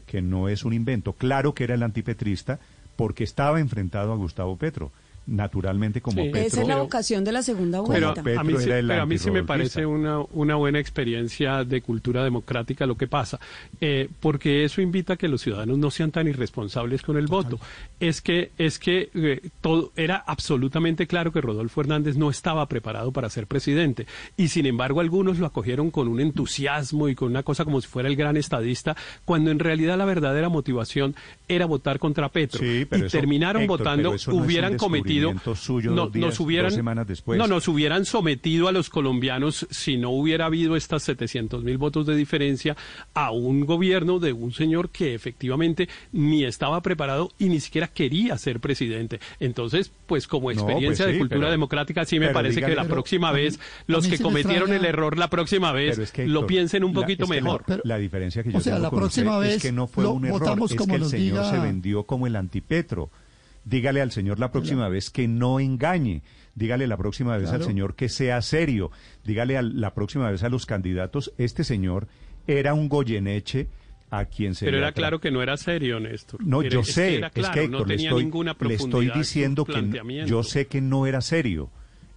que 0.07 0.23
no 0.23 0.49
es 0.49 0.65
un 0.65 0.73
invento. 0.73 1.13
Claro 1.13 1.55
que 1.55 1.65
era 1.65 1.75
el 1.75 1.83
antipetrista 1.83 2.59
porque 2.97 3.25
estaba 3.25 3.61
enfrentado 3.61 4.13
a 4.13 4.17
Gustavo 4.17 4.57
Petro. 4.57 4.91
Naturalmente 5.27 6.01
como 6.01 6.23
Sí. 6.23 6.29
Petro. 6.31 6.47
Esa 6.47 6.63
es 6.63 6.69
la 6.69 6.77
vocación 6.77 7.25
de 7.25 7.33
la 7.33 7.43
segunda 7.43 7.83
Pero, 7.87 8.07
vuelta. 8.07 8.23
Petro 8.23 8.41
a 8.41 8.45
mí, 8.45 8.55
sí, 8.59 8.65
era 8.65 8.79
el 8.79 8.87
pero 8.87 9.03
a 9.03 9.07
mí 9.07 9.19
sí 9.19 9.31
me 9.31 9.43
parece 9.43 9.85
una, 9.87 10.21
una 10.33 10.55
buena 10.55 10.79
experiencia 10.79 11.65
de 11.65 11.81
cultura 11.81 12.23
democrática 12.25 12.87
lo 12.87 12.97
que 12.97 13.07
pasa, 13.07 13.39
eh, 13.81 14.09
porque 14.21 14.65
eso 14.65 14.81
invita 14.81 15.15
a 15.15 15.17
que 15.17 15.29
los 15.29 15.43
ciudadanos 15.43 15.79
no 15.79 15.91
sean 15.91 16.11
tan 16.11 16.29
irresponsables 16.29 17.03
con 17.03 17.17
el 17.17 17.27
voto. 17.27 17.59
Es 18.01 18.21
que, 18.21 18.53
es 18.59 18.79
que 18.79 19.11
eh, 19.15 19.41
todo 19.61 19.93
era 19.97 20.17
absolutamente 20.17 21.07
claro 21.07 21.33
que 21.33 21.41
Rodolfo 21.41 21.81
Hernández 21.81 22.17
no 22.17 22.31
estaba 22.31 22.67
preparado 22.67 23.13
para 23.13 23.29
ser 23.31 23.47
presidente 23.47 24.07
y 24.37 24.49
sin 24.49 24.67
embargo 24.67 25.01
algunos 25.01 25.39
lo 25.39 25.47
acogieron 25.47 25.91
con 25.91 26.09
un 26.09 26.21
entusiasmo 26.21 27.09
y 27.09 27.15
con 27.15 27.29
una 27.29 27.43
cosa 27.43 27.65
como 27.65 27.81
si 27.81 27.89
fuera 27.89 28.09
el 28.09 28.17
gran 28.17 28.37
estadista, 28.37 28.97
cuando 29.25 29.51
en 29.51 29.59
realidad 29.59 29.99
la 29.99 30.05
verdadera 30.05 30.49
motivación 30.49 31.15
era 31.49 31.67
votar 31.67 31.99
contra 31.99 32.29
Petro 32.29 32.61
Sí, 32.61 32.87
pero 32.89 33.05
y 33.05 33.07
eso, 33.07 33.17
terminaron 33.19 33.63
Héctor, 33.63 33.79
votando, 33.79 34.11
pero 34.13 34.33
no 34.33 34.45
hubieran 34.45 34.77
cometido, 34.77 35.16
suyo 35.55 35.91
no, 35.93 36.09
días, 36.09 36.27
nos 36.27 36.41
hubieran, 36.41 36.67
dos 36.69 36.75
semanas 36.75 37.07
después. 37.07 37.39
no, 37.39 37.47
nos 37.47 37.67
hubieran 37.69 38.05
sometido 38.05 38.69
a 38.69 38.73
los 38.73 38.91
colombianos 38.91 39.67
si 39.71 39.97
no 39.97 40.11
hubiera 40.11 40.47
habido 40.47 40.77
estas 40.77 41.03
700 41.05 41.65
mil 41.65 41.79
votos 41.79 42.07
de 42.07 42.17
diferencia 42.17 42.77
a 43.15 43.31
un 43.31 43.65
gobierno 43.67 44.19
de 44.19 44.33
un 44.33 44.53
señor 44.53 44.91
que 44.91 45.15
efectivamente 45.15 45.89
ni 46.13 46.45
estaba 46.45 46.81
preparado 46.83 47.31
y 47.39 47.49
ni 47.49 47.61
siquiera 47.61 47.89
quería 47.89 48.37
ser 48.39 48.61
presidente. 48.61 49.21
Entonces, 49.41 49.91
pues 50.07 50.27
como 50.27 50.53
No, 50.53 50.59
experiencia 50.59 51.05
pues 51.07 51.15
de 51.15 51.19
cultura 51.19 51.41
pero- 51.41 51.51
democrática 51.51 52.05
sí 52.05 52.19
me 52.19 52.29
parece 52.31 52.61
que 52.61 52.75
la 52.75 52.83
pero 52.83 52.95
próxima 52.95 53.33
mí- 53.33 53.41
vez 53.41 53.61
los 53.87 54.07
que 54.07 54.19
cometieron 54.19 54.71
extraña- 54.71 54.77
el 54.81 54.85
error 54.87 55.19
la 55.19 55.29
próxima 55.31 55.73
vez 55.73 55.99
es 55.99 56.13
que, 56.13 56.27
lo 56.27 56.47
piensen 56.47 56.85
un 56.85 56.95
la- 56.95 57.01
poquito 57.01 57.25
es 57.25 57.31
que 57.31 57.41
mejor. 57.41 57.65
Pero- 57.67 57.83
la 57.85 57.99
diferencia 57.99 58.43
que 58.43 58.53
yo 58.53 58.59
o 58.59 58.61
sea, 58.61 58.75
tengo 58.75 58.83
la 58.85 58.91
con 58.91 59.03
usted 59.05 59.23
próxima 59.25 59.47
es 59.47 59.53
vez 59.55 59.63
que 59.63 59.73
no 59.73 59.87
fue 59.87 60.05
lo 60.05 60.13
un 60.13 60.25
error, 60.27 60.43
es 60.43 60.75
que 60.75 60.95
el 60.95 61.05
señor 61.05 61.43
diga- 61.45 61.51
se 61.51 61.59
vendió 61.59 62.03
como 62.05 62.27
el 62.27 62.37
antipetro. 62.37 63.11
Dígale 63.67 64.01
al 64.01 64.13
señor 64.13 64.39
la 64.39 64.51
próxima 64.53 64.89
vez 64.89 65.11
que 65.11 65.27
no 65.29 65.59
engañe. 65.61 66.23
Dígale 66.55 66.87
la 66.87 66.97
próxima 66.97 67.37
vez 67.37 67.51
al 67.51 67.63
señor 67.65 67.97
que 67.97 68.09
sea 68.09 68.41
serio. 68.41 68.91
Dígale 69.25 69.59
al- 69.59 69.79
la 69.81 69.93
próxima 69.93 70.31
vez 70.31 70.43
a 70.45 70.49
los 70.49 70.65
candidatos, 70.67 71.33
este 71.37 71.65
señor 71.65 72.07
era 72.47 72.73
un 72.75 72.89
Goyeneche 72.89 73.67
a 74.09 74.25
quien 74.27 74.55
se 74.55 74.67
Pero 74.67 74.77
le 74.79 74.85
era 74.85 74.93
claro 74.93 75.21
que 75.21 75.33
no 75.33 75.43
era 75.43 75.57
serio, 75.57 75.99
Néstor. 75.99 76.43
No, 76.47 76.61
Era- 76.63 76.71
yo 76.71 76.81
es 76.81 76.87
que 76.87 76.93
sé, 76.93 77.17
es 77.17 77.33
que 77.33 77.41
Héctor, 77.65 77.69
no 77.71 77.79
le 77.85 77.97
tenía 77.97 78.11
estoy, 78.11 79.07
le 79.07 79.13
diciendo 79.19 79.65
que 79.65 79.73
n- 79.73 79.81
planteamiento. 79.83 80.31
yo 80.31 80.43
sé 80.45 80.67
que 80.69 80.81
no 80.81 81.07
era 81.07 81.21
serio. 81.21 81.69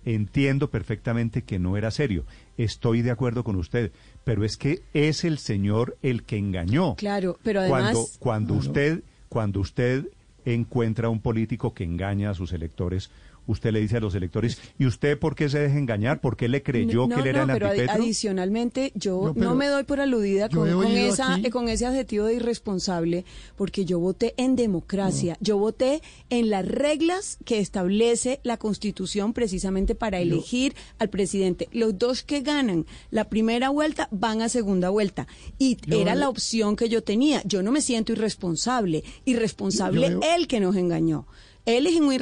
Entiendo 0.05 0.69
perfectamente 0.69 1.41
que 1.41 1.59
no 1.59 1.75
era 1.77 1.91
serio. 1.91 2.25
Estoy 2.57 3.01
de 3.01 3.11
acuerdo 3.11 3.43
con 3.43 3.55
usted, 3.57 3.91
pero 4.23 4.45
es 4.45 4.55
que 4.55 4.81
es 4.93 5.23
el 5.25 5.39
señor 5.39 5.97
el 6.03 6.23
que 6.23 6.37
engañó. 6.37 6.95
Claro, 6.95 7.37
pero 7.43 7.59
además... 7.61 7.81
Cuando, 7.93 8.07
cuando 8.19 8.53
usted, 8.53 9.03
cuando 9.27 9.59
usted 9.59 10.05
encuentra 10.45 11.09
un 11.09 11.21
político 11.21 11.73
que 11.73 11.83
engaña 11.83 12.29
a 12.29 12.33
sus 12.33 12.53
electores, 12.53 13.11
usted 13.51 13.71
le 13.71 13.79
dice 13.81 13.97
a 13.97 13.99
los 13.99 14.15
electores, 14.15 14.59
¿y 14.77 14.85
usted 14.85 15.17
por 15.19 15.35
qué 15.35 15.49
se 15.49 15.59
deja 15.59 15.77
engañar? 15.77 16.21
¿Por 16.21 16.37
qué 16.37 16.47
le 16.47 16.61
creyó 16.63 17.07
no, 17.07 17.15
que 17.15 17.21
él 17.21 17.27
era 17.27 17.45
no, 17.45 17.53
el 17.53 17.59
pero 17.59 17.91
adicionalmente 17.91 18.91
yo 18.95 19.21
No, 19.25 19.33
pero 19.33 19.45
no 19.49 19.55
me 19.55 19.67
doy 19.67 19.83
por 19.83 19.99
aludida 19.99 20.49
con, 20.49 20.67
esa, 20.95 21.33
aquí- 21.35 21.47
eh, 21.47 21.49
con 21.49 21.67
ese 21.69 21.85
adjetivo 21.85 22.25
de 22.25 22.35
irresponsable 22.35 23.25
porque 23.55 23.85
yo 23.85 23.99
voté 23.99 24.33
en 24.37 24.55
democracia, 24.55 25.37
yo 25.39 25.57
voté 25.57 26.01
en 26.29 26.49
las 26.49 26.65
reglas 26.65 27.37
que 27.45 27.59
establece 27.59 28.39
la 28.43 28.57
Constitución 28.57 29.33
precisamente 29.33 29.95
para 29.95 30.19
elegir 30.19 30.75
al 30.99 31.09
presidente. 31.09 31.67
Los 31.71 31.97
dos 31.97 32.23
que 32.23 32.41
ganan 32.41 32.85
la 33.11 33.25
primera 33.29 33.69
vuelta 33.69 34.07
van 34.11 34.41
a 34.41 34.49
segunda 34.49 34.89
vuelta 34.89 35.27
y 35.57 35.77
Yo 35.87 36.01
era 36.01 36.15
la 36.15 36.29
opción 36.29 36.75
que 36.75 36.89
yo 36.89 37.03
tenía. 37.03 37.41
Yo 37.45 37.63
no 37.63 37.71
me 37.71 37.81
siento 37.81 38.11
irresponsable, 38.11 39.03
irresponsable 39.25 40.09
Yo- 40.11 40.19
el 40.35 40.47
que 40.47 40.59
nos 40.59 40.75
engañó. 40.75 41.25
Él 41.65 41.87
es 41.87 41.99
muy 42.01 42.17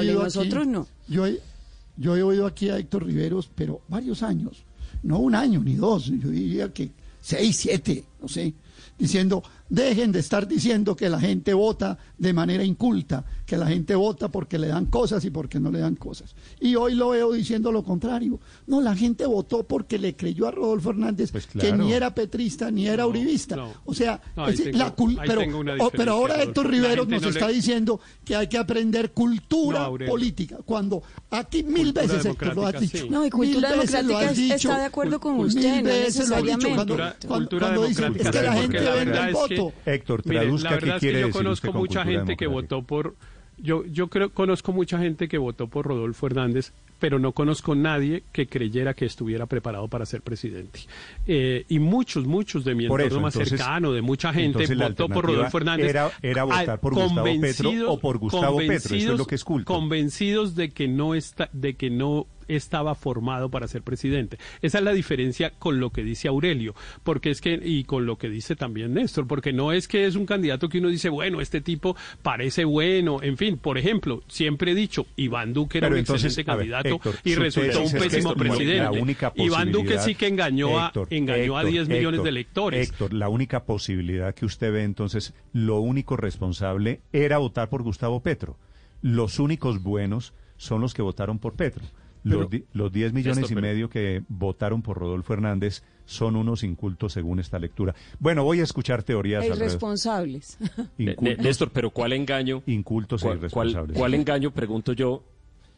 oído 0.00 0.22
nosotros 0.24 0.62
aquí- 0.62 0.70
no. 0.70 0.86
Yo 1.08 1.26
he, 1.26 1.40
yo 1.96 2.16
he 2.16 2.22
oído 2.22 2.46
aquí 2.46 2.68
a 2.68 2.78
Héctor 2.78 3.04
Riveros, 3.06 3.50
pero 3.54 3.80
varios 3.88 4.22
años, 4.22 4.64
no 5.02 5.18
un 5.18 5.34
año 5.34 5.60
ni 5.60 5.74
dos, 5.74 6.06
yo 6.06 6.28
diría 6.30 6.72
que 6.72 6.90
seis, 7.20 7.56
siete, 7.56 8.04
no 8.20 8.28
sé, 8.28 8.54
diciendo, 8.98 9.42
dejen 9.72 10.12
de 10.12 10.18
estar 10.20 10.46
diciendo 10.46 10.94
que 10.94 11.08
la 11.08 11.18
gente 11.18 11.54
vota 11.54 11.96
de 12.18 12.32
manera 12.34 12.62
inculta, 12.62 13.24
que 13.46 13.56
la 13.56 13.66
gente 13.66 13.94
vota 13.94 14.28
porque 14.28 14.58
le 14.58 14.68
dan 14.68 14.84
cosas 14.86 15.24
y 15.24 15.30
porque 15.30 15.58
no 15.58 15.70
le 15.70 15.80
dan 15.80 15.96
cosas. 15.96 16.34
Y 16.60 16.74
hoy 16.76 16.94
lo 16.94 17.08
veo 17.10 17.32
diciendo 17.32 17.72
lo 17.72 17.82
contrario. 17.82 18.38
No, 18.66 18.82
la 18.82 18.94
gente 18.94 19.24
votó 19.24 19.64
porque 19.64 19.98
le 19.98 20.14
creyó 20.14 20.46
a 20.46 20.50
Rodolfo 20.50 20.90
Hernández 20.90 21.32
Pues 21.32 21.46
que 21.46 21.72
ni 21.72 21.92
era 21.92 22.14
petrista 22.14 22.70
ni 22.70 22.86
era 22.86 23.04
No, 23.04 23.08
uribista. 23.08 23.56
no. 23.56 23.72
O 23.86 23.94
sea, 23.94 24.20
No, 24.36 24.46
es- 24.48 24.62
tengo- 24.62 24.76
la 24.78 24.94
pero, 24.94 25.42
oh, 25.80 25.90
pero 25.90 26.12
ahora 26.12 26.42
Héctor 26.42 26.68
Riveros 26.68 27.08
nos 27.08 27.22
no 27.22 27.28
está 27.30 27.48
le- 27.48 27.54
diciendo 27.54 27.98
que 28.24 28.36
hay 28.36 28.48
que 28.48 28.58
aprender 28.58 29.12
cultura 29.12 29.88
política. 30.06 30.58
Cuando 30.66 31.02
aquí 31.30 31.62
mil 31.62 31.94
Cultura 31.94 32.02
veces 32.06 32.26
Héctor 32.26 32.54
lo 32.56 32.66
has 32.66 32.80
dicho. 32.80 32.98
sí. 32.98 33.08
No, 33.08 33.24
y 33.24 33.30
cultura 33.30 33.70
mil 33.70 33.78
veces 33.80 33.92
lo 34.04 34.08
democrática 34.08 34.18
has 34.26 34.32
es- 34.32 34.38
dicho, 34.38 34.68
está 34.68 34.78
de 34.78 34.84
acuerdo 34.84 35.18
con 35.20 35.36
mil 35.38 35.46
usted, 35.46 35.76
no 35.82 35.82
veces 35.84 36.28
lo 36.28 36.36
has 36.36 36.42
dicho 36.42 36.58
cuando, 36.68 36.76
Cultura- 36.84 37.16
cuando- 37.26 37.34
cultura 37.48 37.66
cuando 37.68 37.86
dicen 37.86 38.04
es 38.04 38.12
democrática, 38.12 38.30
que 38.40 38.46
la 38.46 38.52
gente 38.54 38.78
vende 38.80 39.18
el 39.18 39.26
que- 39.48 39.61
voto. 39.64 39.76
Héctor, 39.86 40.22
Mire, 40.24 40.40
traduzca 40.40 40.70
la 40.70 40.78
qué 40.78 40.84
verdad 40.86 40.96
es 41.04 41.12
que 41.12 41.20
yo 41.20 41.30
conozco 41.30 41.66
usted 41.68 41.78
mucha 41.78 42.04
gente 42.04 42.36
que 42.36 42.46
votó 42.46 42.82
por 42.82 43.14
yo 43.58 43.84
yo 43.86 44.08
creo 44.08 44.30
conozco 44.30 44.72
mucha 44.72 44.98
gente 44.98 45.28
que 45.28 45.38
votó 45.38 45.66
por 45.68 45.86
Rodolfo 45.86 46.26
Hernández 46.26 46.72
pero 46.98 47.18
no 47.18 47.32
conozco 47.32 47.74
nadie 47.74 48.22
que 48.32 48.46
creyera 48.46 48.94
que 48.94 49.04
estuviera 49.04 49.46
preparado 49.46 49.88
para 49.88 50.06
ser 50.06 50.22
presidente 50.22 50.80
Eh, 51.26 51.64
y 51.68 51.78
muchos 51.78 52.24
muchos 52.26 52.64
de 52.64 52.74
mi 52.74 52.86
Por 52.88 53.00
entorno 53.00 53.16
eso, 53.18 53.22
más 53.22 53.34
entonces- 53.36 53.58
cercano 53.60 53.92
de 53.92 54.00
mucha 54.02 54.32
gente 54.32 54.74
la 54.74 54.88
votó 54.88 55.08
por 55.08 55.26
Rodolfo 55.26 55.58
Hernández 55.58 55.90
era- 55.90 56.10
era 56.22 56.44
votar 56.44 56.70
ah, 56.70 56.76
por 56.78 56.94
Gustavo 56.94 57.24
Petro 57.24 57.32
convencidos- 57.70 57.88
o 57.88 57.98
por 58.00 58.18
Gustavo 58.18 58.56
Petro, 58.58 58.96
eso 58.96 59.12
es 59.12 59.18
lo 59.18 59.26
que 59.26 59.34
es 59.34 59.44
culto. 59.44 59.72
convencidos 59.72 60.54
de 60.56 60.70
que 60.70 60.88
no 60.88 61.14
está 61.14 61.48
de 61.52 61.74
que 61.74 61.90
no 61.90 62.26
estaba 62.56 62.94
formado 62.94 63.50
para 63.50 63.68
ser 63.68 63.82
presidente. 63.82 64.38
Esa 64.60 64.78
es 64.78 64.84
la 64.84 64.92
diferencia 64.92 65.52
con 65.58 65.80
lo 65.80 65.90
que 65.90 66.02
dice 66.02 66.28
Aurelio, 66.28 66.74
porque 67.02 67.30
es 67.30 67.40
que 67.40 67.60
y 67.62 67.84
con 67.84 68.06
lo 68.06 68.16
que 68.16 68.28
dice 68.28 68.56
también 68.56 68.94
Néstor, 68.94 69.26
porque 69.26 69.52
no 69.52 69.72
es 69.72 69.88
que 69.88 70.06
es 70.06 70.16
un 70.16 70.26
candidato 70.26 70.68
que 70.68 70.78
uno 70.78 70.88
dice, 70.88 71.08
bueno, 71.08 71.40
este 71.40 71.60
tipo 71.60 71.96
parece 72.22 72.64
bueno, 72.64 73.22
en 73.22 73.36
fin, 73.36 73.58
por 73.58 73.78
ejemplo, 73.78 74.22
siempre 74.28 74.72
he 74.72 74.74
dicho, 74.74 75.06
Iván 75.16 75.52
Duque 75.52 75.78
era 75.78 75.86
Pero 75.86 75.96
un 75.96 76.00
entonces, 76.00 76.38
excelente 76.38 76.50
ver, 76.50 76.70
candidato 76.70 76.96
Héctor, 76.96 77.14
y 77.24 77.34
su 77.34 77.40
resultó 77.40 77.82
un 77.82 77.92
pésimo 77.92 78.34
presidente. 78.34 79.00
única 79.00 79.32
Iván 79.36 79.72
Duque 79.72 79.98
sí 79.98 80.14
que 80.14 80.28
engañó 80.28 80.78
a 80.78 80.86
Héctor, 80.86 81.08
engañó 81.10 81.56
a 81.56 81.62
Héctor, 81.62 81.72
10 81.72 81.88
millones 81.88 82.22
de 82.22 82.28
electores. 82.28 82.88
Héctor, 82.88 83.12
la 83.12 83.28
única 83.28 83.64
posibilidad 83.64 84.34
que 84.34 84.46
usted 84.46 84.72
ve 84.72 84.84
entonces, 84.84 85.34
lo 85.52 85.80
único 85.80 86.16
responsable 86.16 87.00
era 87.12 87.38
votar 87.38 87.68
por 87.68 87.82
Gustavo 87.82 88.22
Petro. 88.22 88.58
Los 89.00 89.38
únicos 89.38 89.82
buenos 89.82 90.32
son 90.56 90.80
los 90.80 90.94
que 90.94 91.02
votaron 91.02 91.38
por 91.38 91.54
Petro. 91.54 91.84
Los, 92.24 92.36
Pero- 92.36 92.48
di- 92.48 92.64
los 92.72 92.92
10 92.92 93.12
millones 93.12 93.50
y 93.50 93.54
medio 93.56 93.88
que 93.90 94.22
votaron 94.28 94.80
por 94.82 94.98
Rodolfo 94.98 95.32
Hernández 95.32 95.82
son 96.04 96.36
unos 96.36 96.62
incultos 96.62 97.12
según 97.12 97.40
esta 97.40 97.58
lectura. 97.58 97.94
Bueno, 98.20 98.44
voy 98.44 98.60
a 98.60 98.62
escuchar 98.64 99.02
teorías 99.02 99.44
E 99.44 99.48
irresponsables. 99.48 100.58
Néstor, 100.98 101.70
pero 101.72 101.90
¿cuál 101.90 102.12
engaño? 102.12 102.62
incultos 102.66 103.22
e 103.22 103.26
¿Cuál, 103.26 103.38
cuál, 103.38 103.38
irresponsables. 103.68 103.98
cuál 103.98 104.14
engaño, 104.14 104.50
pregunto 104.52 104.92
yo, 104.92 105.24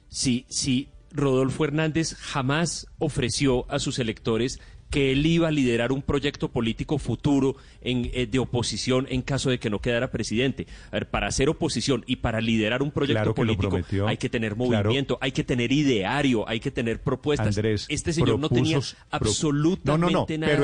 si, 0.08 0.44
si 0.48 0.88
Rodolfo 1.12 1.64
Hernández 1.64 2.14
jamás 2.14 2.86
ofreció 2.98 3.70
a 3.70 3.78
sus 3.78 3.98
electores 3.98 4.60
que 4.94 5.10
él 5.10 5.26
iba 5.26 5.48
a 5.48 5.50
liderar 5.50 5.90
un 5.90 6.02
proyecto 6.02 6.48
político 6.52 6.98
futuro 6.98 7.56
en, 7.82 8.08
eh, 8.14 8.26
de 8.30 8.38
oposición 8.38 9.08
en 9.10 9.22
caso 9.22 9.50
de 9.50 9.58
que 9.58 9.68
no 9.68 9.80
quedara 9.80 10.12
presidente. 10.12 10.68
A 10.92 10.92
ver, 10.92 11.10
para 11.10 11.26
hacer 11.26 11.48
oposición 11.48 12.04
y 12.06 12.16
para 12.16 12.40
liderar 12.40 12.80
un 12.80 12.92
proyecto 12.92 13.34
Claro 13.34 13.34
político 13.34 13.80
hay 14.06 14.16
que 14.18 14.28
tener 14.28 14.54
Claro. 14.54 14.84
movimiento, 14.84 15.18
hay 15.20 15.32
que 15.32 15.42
tener 15.42 15.72
ideario, 15.72 16.48
hay 16.48 16.60
que 16.60 16.70
tener 16.70 17.00
propuestas. 17.02 17.56
Andrés, 17.56 17.86
este 17.88 18.12
señor 18.12 18.38
no 18.38 18.48
tenía 18.48 18.78
absolutamente 19.10 19.82
No, 19.84 19.98
no, 19.98 20.10
no, 20.10 20.26
nada. 20.38 20.52
pero 20.52 20.62